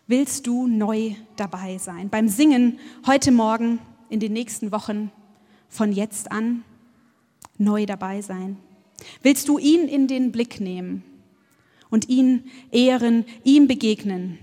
willst 0.07 0.47
du 0.47 0.65
neu 0.65 1.13
dabei 1.35 1.77
sein. 1.77 2.09
Beim 2.09 2.27
Singen 2.27 2.79
heute 3.05 3.31
Morgen, 3.31 3.77
in 4.09 4.19
den 4.19 4.33
nächsten 4.33 4.71
Wochen, 4.71 5.11
von 5.67 5.91
jetzt 5.91 6.31
an 6.31 6.63
neu 7.59 7.85
dabei 7.85 8.23
sein. 8.23 8.57
Willst 9.21 9.47
du 9.47 9.59
ihn 9.59 9.87
in 9.87 10.07
den 10.07 10.31
Blick 10.31 10.59
nehmen 10.59 11.03
und 11.89 12.09
ihn 12.09 12.45
ehren, 12.71 13.25
ihm 13.43 13.67
begegnen? 13.67 14.37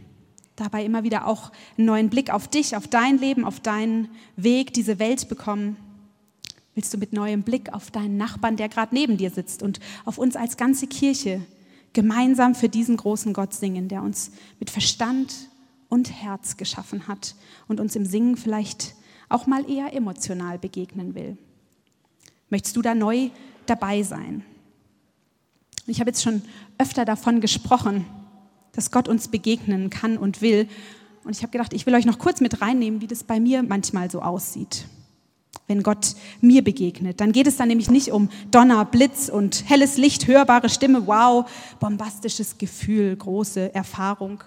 Dabei 0.56 0.84
immer 0.84 1.04
wieder 1.04 1.26
auch 1.26 1.52
einen 1.76 1.86
neuen 1.86 2.10
Blick 2.10 2.30
auf 2.30 2.48
dich, 2.48 2.76
auf 2.76 2.88
dein 2.88 3.18
Leben, 3.18 3.44
auf 3.44 3.60
deinen 3.60 4.08
Weg, 4.36 4.72
diese 4.72 4.98
Welt 4.98 5.28
bekommen. 5.28 5.76
Willst 6.74 6.92
du 6.92 6.98
mit 6.98 7.12
neuem 7.12 7.42
Blick 7.42 7.72
auf 7.72 7.90
deinen 7.90 8.16
Nachbarn, 8.16 8.56
der 8.56 8.68
gerade 8.68 8.94
neben 8.94 9.16
dir 9.16 9.30
sitzt 9.30 9.62
und 9.62 9.80
auf 10.04 10.18
uns 10.18 10.36
als 10.36 10.56
ganze 10.56 10.86
Kirche 10.86 11.42
gemeinsam 11.92 12.54
für 12.54 12.68
diesen 12.68 12.96
großen 12.96 13.32
Gott 13.32 13.54
singen, 13.54 13.88
der 13.88 14.02
uns 14.02 14.30
mit 14.60 14.70
Verstand 14.70 15.34
und 15.88 16.10
Herz 16.10 16.56
geschaffen 16.56 17.08
hat 17.08 17.34
und 17.68 17.80
uns 17.80 17.96
im 17.96 18.04
Singen 18.04 18.36
vielleicht 18.36 18.94
auch 19.28 19.46
mal 19.46 19.68
eher 19.68 19.94
emotional 19.94 20.58
begegnen 20.58 21.14
will. 21.14 21.36
Möchtest 22.50 22.76
du 22.76 22.82
da 22.82 22.94
neu 22.94 23.30
dabei 23.66 24.02
sein? 24.02 24.44
Ich 25.86 26.00
habe 26.00 26.10
jetzt 26.10 26.22
schon 26.22 26.42
öfter 26.78 27.04
davon 27.04 27.40
gesprochen, 27.40 28.04
dass 28.72 28.90
Gott 28.90 29.08
uns 29.08 29.28
begegnen 29.28 29.90
kann 29.90 30.18
und 30.18 30.42
will. 30.42 30.68
Und 31.24 31.34
ich 31.34 31.42
habe 31.42 31.50
gedacht, 31.50 31.72
ich 31.72 31.86
will 31.86 31.94
euch 31.94 32.06
noch 32.06 32.18
kurz 32.18 32.40
mit 32.40 32.60
reinnehmen, 32.60 33.00
wie 33.00 33.06
das 33.06 33.24
bei 33.24 33.40
mir 33.40 33.62
manchmal 33.62 34.10
so 34.10 34.22
aussieht. 34.22 34.86
Wenn 35.66 35.82
Gott 35.82 36.14
mir 36.40 36.62
begegnet, 36.62 37.20
dann 37.20 37.32
geht 37.32 37.46
es 37.46 37.56
dann 37.56 37.68
nämlich 37.68 37.90
nicht 37.90 38.12
um 38.12 38.28
Donner, 38.50 38.84
Blitz 38.84 39.28
und 39.28 39.68
helles 39.68 39.96
Licht, 39.96 40.28
hörbare 40.28 40.68
Stimme, 40.68 41.06
wow, 41.06 41.50
bombastisches 41.80 42.58
Gefühl, 42.58 43.16
große 43.16 43.74
Erfahrung. 43.74 44.44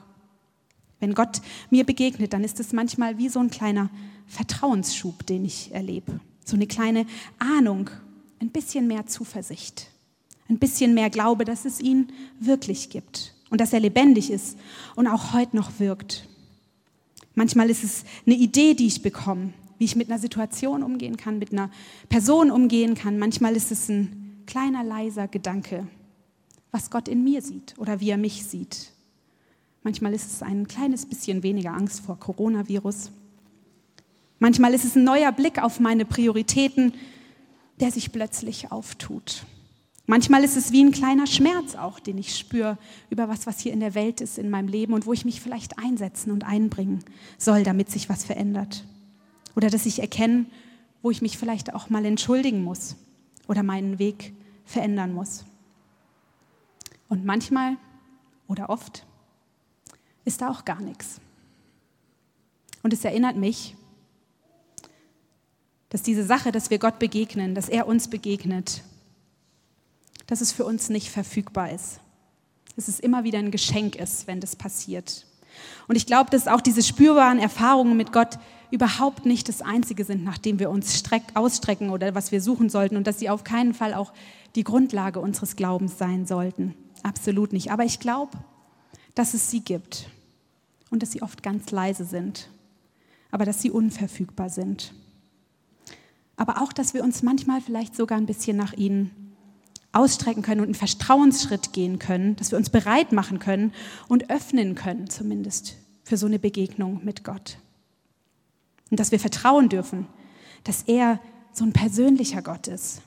Wenn 0.99 1.13
Gott 1.13 1.41
mir 1.69 1.85
begegnet, 1.85 2.33
dann 2.33 2.43
ist 2.43 2.59
es 2.59 2.71
manchmal 2.71 3.17
wie 3.17 3.29
so 3.29 3.39
ein 3.39 3.49
kleiner 3.49 3.89
Vertrauensschub, 4.27 5.25
den 5.25 5.43
ich 5.45 5.73
erlebe. 5.73 6.19
So 6.45 6.55
eine 6.55 6.67
kleine 6.67 7.05
Ahnung, 7.37 7.89
ein 8.39 8.49
bisschen 8.49 8.87
mehr 8.87 9.05
Zuversicht, 9.05 9.87
ein 10.49 10.59
bisschen 10.59 10.93
mehr 10.93 11.09
Glaube, 11.09 11.45
dass 11.45 11.65
es 11.65 11.79
ihn 11.79 12.07
wirklich 12.39 12.89
gibt 12.89 13.33
und 13.49 13.61
dass 13.61 13.73
er 13.73 13.79
lebendig 13.79 14.31
ist 14.31 14.57
und 14.95 15.07
auch 15.07 15.33
heute 15.33 15.55
noch 15.55 15.79
wirkt. 15.79 16.27
Manchmal 17.35 17.69
ist 17.69 17.83
es 17.83 18.03
eine 18.25 18.35
Idee, 18.35 18.73
die 18.73 18.87
ich 18.87 19.01
bekomme, 19.01 19.53
wie 19.77 19.85
ich 19.85 19.95
mit 19.95 20.09
einer 20.09 20.19
Situation 20.19 20.83
umgehen 20.83 21.17
kann, 21.17 21.39
mit 21.39 21.51
einer 21.51 21.69
Person 22.09 22.51
umgehen 22.51 22.95
kann. 22.95 23.17
Manchmal 23.17 23.55
ist 23.55 23.71
es 23.71 23.87
ein 23.89 24.43
kleiner, 24.45 24.83
leiser 24.83 25.27
Gedanke, 25.27 25.87
was 26.71 26.89
Gott 26.89 27.07
in 27.07 27.23
mir 27.23 27.41
sieht 27.41 27.75
oder 27.77 27.99
wie 27.99 28.09
er 28.09 28.17
mich 28.17 28.45
sieht. 28.45 28.91
Manchmal 29.83 30.13
ist 30.13 30.31
es 30.31 30.43
ein 30.43 30.67
kleines 30.67 31.05
bisschen 31.05 31.43
weniger 31.43 31.71
Angst 31.71 32.01
vor 32.01 32.19
Coronavirus. 32.19 33.11
Manchmal 34.39 34.73
ist 34.73 34.83
es 34.83 34.95
ein 34.95 35.03
neuer 35.03 35.31
Blick 35.31 35.61
auf 35.61 35.79
meine 35.79 36.05
Prioritäten, 36.05 36.93
der 37.79 37.91
sich 37.91 38.11
plötzlich 38.11 38.71
auftut. 38.71 39.45
Manchmal 40.09 40.43
ist 40.43 40.57
es 40.57 40.71
wie 40.71 40.83
ein 40.83 40.91
kleiner 40.91 41.27
Schmerz 41.27 41.75
auch, 41.75 41.99
den 41.99 42.17
ich 42.17 42.35
spüre 42.35 42.79
über 43.11 43.29
was, 43.29 43.45
was 43.45 43.59
hier 43.59 43.71
in 43.71 43.79
der 43.79 43.93
Welt 43.93 44.21
ist, 44.21 44.39
in 44.39 44.49
meinem 44.49 44.67
Leben 44.67 44.93
und 44.93 45.05
wo 45.05 45.13
ich 45.13 45.23
mich 45.23 45.39
vielleicht 45.39 45.77
einsetzen 45.77 46.31
und 46.31 46.43
einbringen 46.43 47.05
soll, 47.37 47.61
damit 47.61 47.91
sich 47.91 48.09
was 48.09 48.23
verändert. 48.23 48.85
Oder 49.55 49.69
dass 49.69 49.85
ich 49.85 49.99
erkenne, 49.99 50.47
wo 51.03 51.11
ich 51.11 51.21
mich 51.21 51.37
vielleicht 51.37 51.75
auch 51.75 51.91
mal 51.91 52.03
entschuldigen 52.05 52.63
muss 52.63 52.95
oder 53.47 53.61
meinen 53.61 53.99
Weg 53.99 54.33
verändern 54.65 55.13
muss. 55.13 55.45
Und 57.07 57.23
manchmal 57.23 57.77
oder 58.47 58.71
oft 58.71 59.05
ist 60.25 60.41
da 60.41 60.49
auch 60.49 60.65
gar 60.65 60.81
nichts. 60.81 61.21
Und 62.81 62.93
es 62.93 63.05
erinnert 63.05 63.35
mich, 63.35 63.75
dass 65.89 66.01
diese 66.01 66.25
Sache, 66.25 66.51
dass 66.51 66.71
wir 66.71 66.79
Gott 66.79 66.97
begegnen, 66.97 67.53
dass 67.53 67.69
er 67.69 67.85
uns 67.85 68.07
begegnet, 68.07 68.81
dass 70.29 70.41
es 70.41 70.51
für 70.51 70.63
uns 70.63 70.89
nicht 70.89 71.09
verfügbar 71.09 71.71
ist. 71.71 71.99
Dass 72.75 72.87
es 72.87 72.99
immer 72.99 73.23
wieder 73.23 73.39
ein 73.39 73.49
Geschenk 73.49 73.95
ist, 73.95 74.27
wenn 74.27 74.39
das 74.39 74.55
passiert. 74.55 75.25
Und 75.87 75.95
ich 75.95 76.05
glaube, 76.05 76.29
dass 76.29 76.47
auch 76.47 76.61
diese 76.61 76.83
spürbaren 76.83 77.39
Erfahrungen 77.39 77.97
mit 77.97 78.13
Gott 78.13 78.37
überhaupt 78.69 79.25
nicht 79.25 79.49
das 79.49 79.63
Einzige 79.63 80.05
sind, 80.05 80.23
nach 80.23 80.37
dem 80.37 80.59
wir 80.59 80.69
uns 80.69 81.03
ausstrecken 81.33 81.89
oder 81.89 82.13
was 82.13 82.31
wir 82.31 82.41
suchen 82.41 82.69
sollten 82.69 82.95
und 82.95 83.07
dass 83.07 83.17
sie 83.17 83.31
auf 83.31 83.43
keinen 83.43 83.73
Fall 83.73 83.95
auch 83.95 84.13
die 84.55 84.63
Grundlage 84.63 85.19
unseres 85.19 85.55
Glaubens 85.55 85.97
sein 85.97 86.27
sollten. 86.27 86.75
Absolut 87.01 87.51
nicht. 87.51 87.71
Aber 87.71 87.83
ich 87.83 87.99
glaube, 87.99 88.37
dass 89.15 89.33
es 89.33 89.49
sie 89.49 89.61
gibt 89.61 90.09
und 90.91 91.01
dass 91.01 91.11
sie 91.11 91.23
oft 91.23 91.41
ganz 91.41 91.71
leise 91.71 92.05
sind, 92.05 92.51
aber 93.31 93.45
dass 93.45 93.63
sie 93.63 93.71
unverfügbar 93.71 94.51
sind. 94.51 94.93
Aber 96.37 96.61
auch, 96.61 96.71
dass 96.71 96.93
wir 96.93 97.03
uns 97.03 97.23
manchmal 97.23 97.61
vielleicht 97.61 97.95
sogar 97.95 98.19
ein 98.19 98.27
bisschen 98.27 98.55
nach 98.55 98.73
ihnen 98.73 99.18
ausstrecken 99.91 100.43
können 100.43 100.61
und 100.61 100.67
einen 100.67 100.75
Vertrauensschritt 100.75 101.73
gehen 101.73 101.99
können, 101.99 102.35
dass 102.35 102.51
wir 102.51 102.57
uns 102.57 102.69
bereit 102.69 103.11
machen 103.11 103.39
können 103.39 103.73
und 104.07 104.29
öffnen 104.29 104.75
können 104.75 105.09
zumindest 105.09 105.75
für 106.03 106.17
so 106.17 106.27
eine 106.27 106.39
Begegnung 106.39 107.01
mit 107.03 107.23
Gott. 107.23 107.57
Und 108.91 108.99
dass 108.99 109.11
wir 109.11 109.19
vertrauen 109.19 109.69
dürfen, 109.69 110.07
dass 110.63 110.83
er 110.83 111.19
so 111.53 111.63
ein 111.65 111.73
persönlicher 111.73 112.41
Gott 112.41 112.67
ist, 112.67 113.01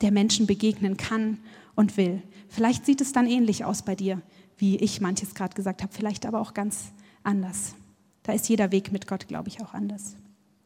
der 0.00 0.12
Menschen 0.12 0.46
begegnen 0.46 0.96
kann 0.96 1.38
und 1.74 1.96
will. 1.96 2.22
Vielleicht 2.48 2.86
sieht 2.86 3.00
es 3.00 3.12
dann 3.12 3.26
ähnlich 3.26 3.64
aus 3.64 3.82
bei 3.82 3.94
dir, 3.94 4.22
wie 4.58 4.76
ich 4.76 5.00
manches 5.00 5.34
gerade 5.34 5.54
gesagt 5.54 5.82
habe, 5.82 5.92
vielleicht 5.92 6.26
aber 6.26 6.40
auch 6.40 6.54
ganz 6.54 6.92
anders. 7.22 7.74
Da 8.22 8.32
ist 8.32 8.48
jeder 8.48 8.70
Weg 8.72 8.92
mit 8.92 9.06
Gott, 9.06 9.28
glaube 9.28 9.48
ich, 9.48 9.60
auch 9.60 9.74
anders. 9.74 10.16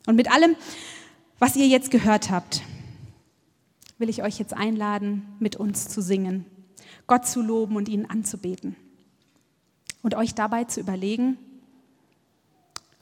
Und 0.07 0.17
mit 0.17 0.31
allem, 0.31 0.57
was 1.39 1.57
ihr 1.57 1.67
jetzt 1.67 1.91
gehört 1.91 2.31
habt, 2.31 2.63
will 3.99 4.09
ich 4.09 4.23
euch 4.23 4.39
jetzt 4.39 4.55
einladen, 4.55 5.27
mit 5.39 5.57
uns 5.57 5.89
zu 5.89 6.01
singen, 6.01 6.45
Gott 7.07 7.27
zu 7.27 7.43
loben 7.43 7.77
und 7.77 7.89
ihn 7.89 8.07
anzubeten. 8.07 8.77
Und 10.03 10.15
euch 10.15 10.35
dabei 10.35 10.65
zu 10.65 10.81
überlegen, 10.81 11.37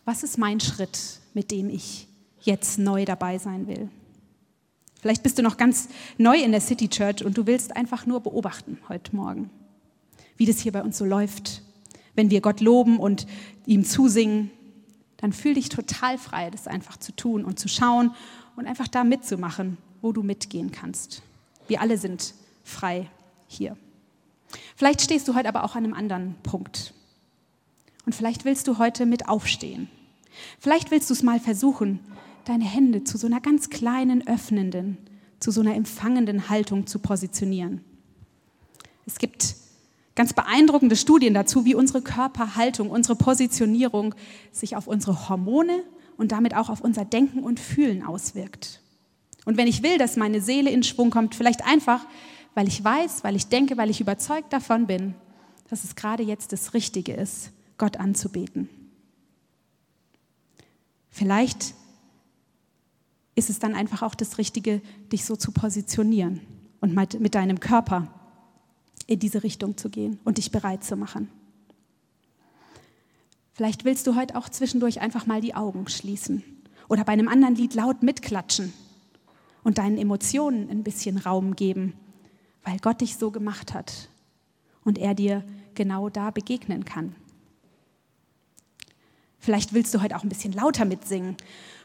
was 0.05 0.23
ist 0.23 0.39
mein 0.39 0.61
Schritt, 0.61 1.21
mit 1.35 1.51
dem 1.51 1.69
ich 1.69 2.09
jetzt 2.41 2.79
neu 2.79 3.05
dabei 3.05 3.39
sein 3.39 3.67
will. 3.67 3.91
Vielleicht 5.01 5.23
bist 5.23 5.39
du 5.39 5.43
noch 5.43 5.57
ganz 5.57 5.89
neu 6.17 6.37
in 6.37 6.53
der 6.53 6.61
City 6.61 6.89
Church 6.89 7.25
und 7.25 7.37
du 7.37 7.47
willst 7.47 7.77
einfach 7.77 8.07
nur 8.07 8.21
beobachten 8.21 8.79
heute 8.89 9.15
Morgen, 9.15 9.51
wie 10.37 10.47
das 10.47 10.61
hier 10.61 10.73
bei 10.73 10.83
uns 10.83 10.97
so 10.97 11.05
läuft, 11.05 11.63
wenn 12.15 12.31
wir 12.31 12.41
Gott 12.41 12.61
loben 12.61 12.99
und 12.99 13.27
ihm 13.67 13.85
zusingen, 13.85 14.51
dann 15.19 15.33
fühl 15.33 15.55
dich 15.55 15.69
total 15.69 16.19
frei, 16.19 16.51
das 16.51 16.67
einfach 16.67 16.97
zu 16.97 17.15
tun 17.15 17.45
und 17.45 17.59
zu 17.59 17.69
schauen 17.69 18.15
und 18.57 18.67
einfach 18.67 18.89
da 18.89 19.05
mitzumachen, 19.05 19.77
wo 20.07 20.13
du 20.13 20.23
mitgehen 20.23 20.71
kannst. 20.71 21.23
Wir 21.67 21.81
alle 21.81 21.99
sind 21.99 22.35
frei 22.63 23.11
hier. 23.49 23.77
Vielleicht 24.77 25.01
stehst 25.03 25.27
du 25.27 25.35
heute 25.35 25.49
aber 25.49 25.65
auch 25.65 25.75
an 25.75 25.83
einem 25.83 25.95
anderen 25.95 26.37
Punkt. 26.45 26.95
Und 28.05 28.15
vielleicht 28.15 28.45
willst 28.45 28.69
du 28.69 28.79
heute 28.79 29.05
mit 29.05 29.29
aufstehen. 29.29 29.91
Vielleicht 30.61 30.93
willst 30.93 31.11
du 31.11 31.15
es 31.15 31.25
mal 31.25 31.41
versuchen, 31.41 31.99
deine 32.45 32.65
Hände 32.65 33.03
zu 33.03 33.19
so 33.19 33.27
einer 33.27 33.41
ganz 33.41 33.69
kleinen, 33.69 34.25
öffnenden, 34.29 34.97
zu 35.41 35.51
so 35.51 35.61
einer 35.61 35.75
empfangenden 35.75 36.49
Haltung 36.49 36.87
zu 36.87 37.01
positionieren. 37.01 37.81
Es 39.07 39.19
gibt 39.19 39.57
ganz 40.15 40.35
beeindruckende 40.35 40.95
Studien 40.95 41.35
dazu, 41.35 41.65
wie 41.65 41.75
unsere 41.75 42.01
Körperhaltung, 42.01 42.91
unsere 42.91 43.17
Positionierung 43.17 44.15
sich 44.53 44.77
auf 44.77 44.87
unsere 44.87 45.29
Hormone 45.29 45.83
und 46.17 46.31
damit 46.31 46.55
auch 46.55 46.69
auf 46.69 46.81
unser 46.81 47.05
Denken 47.05 47.41
und 47.41 47.59
Fühlen 47.59 48.05
auswirkt. 48.05 48.83
Und 49.47 49.57
wenn 49.57 49.69
ich 49.69 49.83
will, 49.83 49.97
dass 49.97 50.17
meine 50.17 50.43
Seele 50.43 50.71
in 50.71 50.83
Schwung 50.83 51.11
kommt, 51.11 51.35
vielleicht 51.35 51.65
einfach, 51.65 52.05
weil 52.55 52.69
ich 52.69 52.83
weiß, 52.83 53.23
weil 53.25 53.37
ich 53.37 53.47
denke, 53.47 53.79
weil 53.79 53.91
ich 53.91 54.01
überzeugt 54.01 54.53
davon 54.53 54.87
bin, 54.87 55.15
dass 55.71 55.85
es 55.85 55.95
gerade 55.95 56.25
jetzt 56.25 56.53
das 56.53 56.75
Richtige 56.75 57.15
ist, 57.15 57.53
Gott 57.79 57.97
anzubeten. 57.97 58.69
Vielleicht 61.11 61.75
ist 63.37 63.49
es 63.49 63.61
dann 63.61 63.75
einfach 63.75 64.03
auch 64.03 64.17
das 64.17 64.37
Richtige, 64.37 64.83
dich 65.13 65.25
so 65.25 65.37
zu 65.37 65.53
positionieren 65.53 66.41
und 66.81 66.95
mit 66.95 67.35
deinem 67.35 67.61
Körper 67.61 68.09
in 69.07 69.21
diese 69.21 69.45
Richtung 69.45 69.77
zu 69.77 69.91
gehen 69.91 70.19
und 70.25 70.39
dich 70.39 70.51
bereit 70.51 70.83
zu 70.83 70.97
machen. 70.97 71.31
Vielleicht 73.53 73.85
willst 73.85 74.07
du 74.07 74.17
heute 74.17 74.37
auch 74.37 74.49
zwischendurch 74.49 75.01
einfach 75.01 75.27
mal 75.27 75.41
die 75.41 75.55
Augen 75.55 75.89
schließen 75.89 76.43
oder 76.89 77.05
bei 77.05 77.13
einem 77.13 77.29
anderen 77.29 77.55
Lied 77.55 77.75
laut 77.75 78.03
mitklatschen 78.03 78.73
und 79.67 79.79
deinen 79.79 79.99
Emotionen 79.99 80.71
ein 80.71 80.85
bisschen 80.85 81.19
Raum 81.19 81.57
geben, 81.57 81.95
weil 82.63 82.79
Gott 82.79 83.01
dich 83.01 83.17
so 83.17 83.33
gemacht 83.33 83.75
hat 83.75 84.11
und 84.85 84.97
er 84.97 85.13
dir 85.13 85.43
genau 85.75 86.09
da 86.09 86.31
begegnen 86.31 86.85
kann. 86.85 87.17
Vielleicht 89.41 89.75
willst 89.75 89.93
du 89.93 90.01
heute 90.01 90.17
auch 90.17 90.23
ein 90.23 90.29
bisschen 90.29 90.53
lauter 90.53 90.85
mitsingen. 90.85 91.37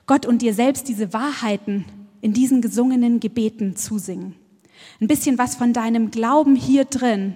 Gott 0.06 0.28
und 0.28 0.44
dir 0.44 0.54
selbst 0.54 0.90
diese 0.90 1.12
Wahrheiten 1.12 1.86
in 2.22 2.34
diesen 2.34 2.62
gesungenen 2.62 3.20
Gebeten 3.20 3.76
zusingen. 3.76 4.36
Ein 5.00 5.08
bisschen 5.08 5.40
was 5.40 5.56
von 5.56 5.74
deinem 5.74 6.12
Glauben 6.12 6.56
hier 6.56 6.86
drin 6.86 7.34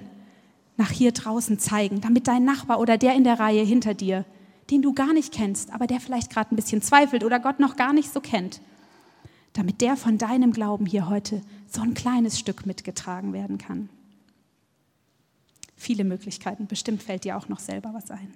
nach 0.77 0.91
hier 0.91 1.11
draußen 1.11 1.57
zeigen, 1.57 2.01
damit 2.01 2.27
dein 2.27 2.45
Nachbar 2.45 2.79
oder 2.79 2.99
der 2.99 3.15
in 3.15 3.23
der 3.23 3.39
Reihe 3.39 3.63
hinter 3.63 3.95
dir, 3.95 4.25
den 4.69 4.83
du 4.83 4.93
gar 4.93 5.11
nicht 5.11 5.33
kennst, 5.33 5.73
aber 5.73 5.87
der 5.87 5.99
vielleicht 5.99 6.29
gerade 6.29 6.53
ein 6.53 6.55
bisschen 6.55 6.83
zweifelt 6.83 7.23
oder 7.23 7.39
Gott 7.39 7.59
noch 7.59 7.77
gar 7.77 7.93
nicht 7.93 8.13
so 8.13 8.19
kennt, 8.19 8.61
damit 9.55 9.79
der 9.79 9.95
von 9.95 10.17
deinem 10.17 10.51
Glauben 10.51 10.85
hier 10.85 11.07
heute 11.07 11.41
so 11.65 11.81
ein 11.81 11.93
kleines 11.93 12.37
Stück 12.37 12.65
mitgetragen 12.65 13.31
werden 13.31 13.57
kann. 13.57 13.89
Viele 15.77 16.03
Möglichkeiten, 16.03 16.67
bestimmt 16.67 17.01
fällt 17.01 17.23
dir 17.23 17.37
auch 17.37 17.47
noch 17.47 17.59
selber 17.59 17.93
was 17.93 18.11
ein. 18.11 18.33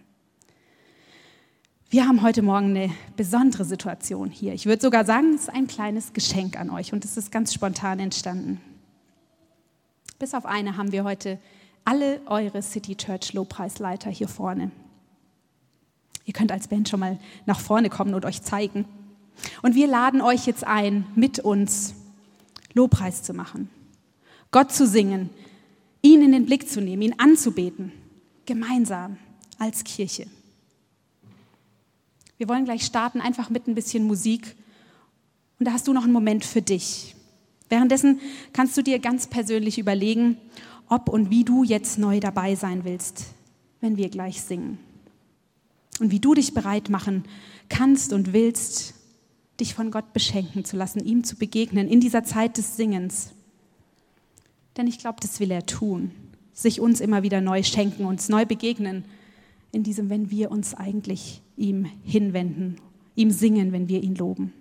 Wir 1.89 2.07
haben 2.07 2.21
heute 2.21 2.41
Morgen 2.41 2.67
eine 2.67 2.91
besondere 3.17 3.65
Situation 3.65 4.29
hier. 4.29 4.53
Ich 4.53 4.65
würde 4.65 4.81
sogar 4.81 5.03
sagen, 5.03 5.33
es 5.33 5.41
ist 5.41 5.49
ein 5.49 5.67
kleines 5.67 6.13
Geschenk 6.13 6.57
an 6.57 6.69
euch 6.69 6.93
und 6.93 7.03
es 7.03 7.17
ist 7.17 7.31
ganz 7.31 7.53
spontan 7.53 7.99
entstanden. 7.99 8.61
Bis 10.19 10.33
auf 10.33 10.45
eine 10.45 10.77
haben 10.77 10.91
wir 10.93 11.03
heute 11.03 11.37
alle 11.83 12.21
eure 12.27 12.61
City 12.61 12.95
Church 12.95 13.33
Lobpreisleiter 13.33 14.09
hier 14.09 14.27
vorne. 14.29 14.71
Ihr 16.25 16.33
könnt 16.33 16.51
als 16.51 16.67
Band 16.67 16.87
schon 16.87 16.99
mal 16.99 17.19
nach 17.45 17.59
vorne 17.59 17.89
kommen 17.89 18.13
und 18.13 18.23
euch 18.23 18.41
zeigen. 18.41 18.85
Und 19.61 19.75
wir 19.75 19.87
laden 19.87 20.21
euch 20.21 20.45
jetzt 20.45 20.65
ein, 20.65 21.05
mit 21.15 21.39
uns 21.39 21.93
Lobpreis 22.73 23.23
zu 23.23 23.33
machen, 23.33 23.69
Gott 24.51 24.71
zu 24.71 24.87
singen, 24.87 25.29
ihn 26.01 26.21
in 26.21 26.31
den 26.31 26.45
Blick 26.45 26.69
zu 26.69 26.81
nehmen, 26.81 27.01
ihn 27.01 27.15
anzubeten, 27.17 27.91
gemeinsam 28.45 29.17
als 29.57 29.83
Kirche. 29.83 30.27
Wir 32.37 32.47
wollen 32.47 32.65
gleich 32.65 32.85
starten, 32.85 33.19
einfach 33.19 33.49
mit 33.49 33.67
ein 33.67 33.75
bisschen 33.75 34.05
Musik. 34.05 34.55
Und 35.59 35.67
da 35.67 35.73
hast 35.73 35.87
du 35.87 35.93
noch 35.93 36.03
einen 36.03 36.13
Moment 36.13 36.45
für 36.45 36.61
dich. 36.61 37.15
Währenddessen 37.67 38.21
kannst 38.53 38.77
du 38.77 38.81
dir 38.81 38.99
ganz 38.99 39.27
persönlich 39.27 39.77
überlegen, 39.77 40.37
ob 40.87 41.09
und 41.09 41.29
wie 41.29 41.43
du 41.43 41.63
jetzt 41.63 41.99
neu 41.99 42.19
dabei 42.21 42.55
sein 42.55 42.85
willst, 42.85 43.25
wenn 43.81 43.97
wir 43.97 44.09
gleich 44.09 44.41
singen. 44.41 44.79
Und 45.99 46.11
wie 46.11 46.19
du 46.19 46.33
dich 46.33 46.53
bereit 46.53 46.89
machen 46.89 47.25
kannst 47.67 48.13
und 48.13 48.31
willst, 48.31 48.95
dich 49.59 49.73
von 49.73 49.91
Gott 49.91 50.13
beschenken 50.13 50.65
zu 50.65 50.77
lassen, 50.77 51.03
ihm 51.03 51.23
zu 51.23 51.35
begegnen 51.35 51.87
in 51.87 51.99
dieser 51.99 52.23
Zeit 52.23 52.57
des 52.57 52.77
Singens. 52.77 53.33
Denn 54.77 54.87
ich 54.87 54.99
glaube, 54.99 55.19
das 55.21 55.39
will 55.39 55.51
er 55.51 55.65
tun, 55.65 56.11
sich 56.53 56.79
uns 56.79 57.01
immer 57.01 57.23
wieder 57.23 57.41
neu 57.41 57.63
schenken, 57.63 58.05
uns 58.05 58.29
neu 58.29 58.45
begegnen, 58.45 59.03
in 59.71 59.83
diesem, 59.83 60.09
wenn 60.09 60.31
wir 60.31 60.51
uns 60.51 60.73
eigentlich 60.73 61.41
ihm 61.55 61.85
hinwenden, 62.03 62.77
ihm 63.15 63.31
singen, 63.31 63.71
wenn 63.71 63.87
wir 63.87 64.01
ihn 64.01 64.15
loben. 64.15 64.53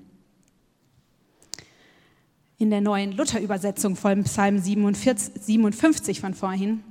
In 2.58 2.70
der 2.70 2.80
neuen 2.80 3.12
Luther-Übersetzung 3.12 3.94
von 3.94 4.24
Psalm 4.24 4.58
47, 4.58 5.40
57 5.40 6.20
von 6.20 6.34
vorhin 6.34 6.82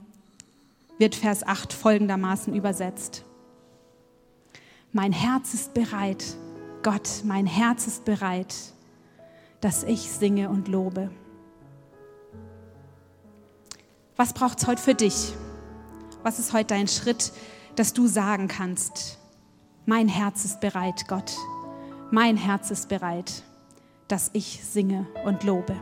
wird 0.97 1.14
Vers 1.14 1.45
8 1.45 1.74
folgendermaßen 1.74 2.55
übersetzt. 2.55 3.24
Mein 4.93 5.12
Herz 5.12 5.53
ist 5.53 5.74
bereit, 5.74 6.24
Gott, 6.89 7.25
mein 7.25 7.45
Herz 7.45 7.85
ist 7.85 8.05
bereit, 8.05 8.55
dass 9.59 9.83
ich 9.83 10.09
singe 10.09 10.47
und 10.49 10.69
lobe. 10.69 11.11
Was 14.15 14.31
braucht 14.31 14.59
es 14.59 14.67
heute 14.67 14.81
für 14.81 14.95
dich? 14.95 15.33
Was 16.23 16.39
ist 16.39 16.53
heute 16.53 16.67
dein 16.67 16.88
Schritt, 16.88 17.33
dass 17.75 17.91
du 17.91 18.07
sagen 18.07 18.47
kannst, 18.47 19.17
mein 19.85 20.07
Herz 20.07 20.45
ist 20.45 20.61
bereit, 20.61 21.09
Gott, 21.09 21.35
mein 22.09 22.38
Herz 22.38 22.71
ist 22.71 22.88
bereit, 22.88 23.43
dass 24.07 24.29
ich 24.31 24.63
singe 24.63 25.07
und 25.25 25.43
lobe. 25.43 25.75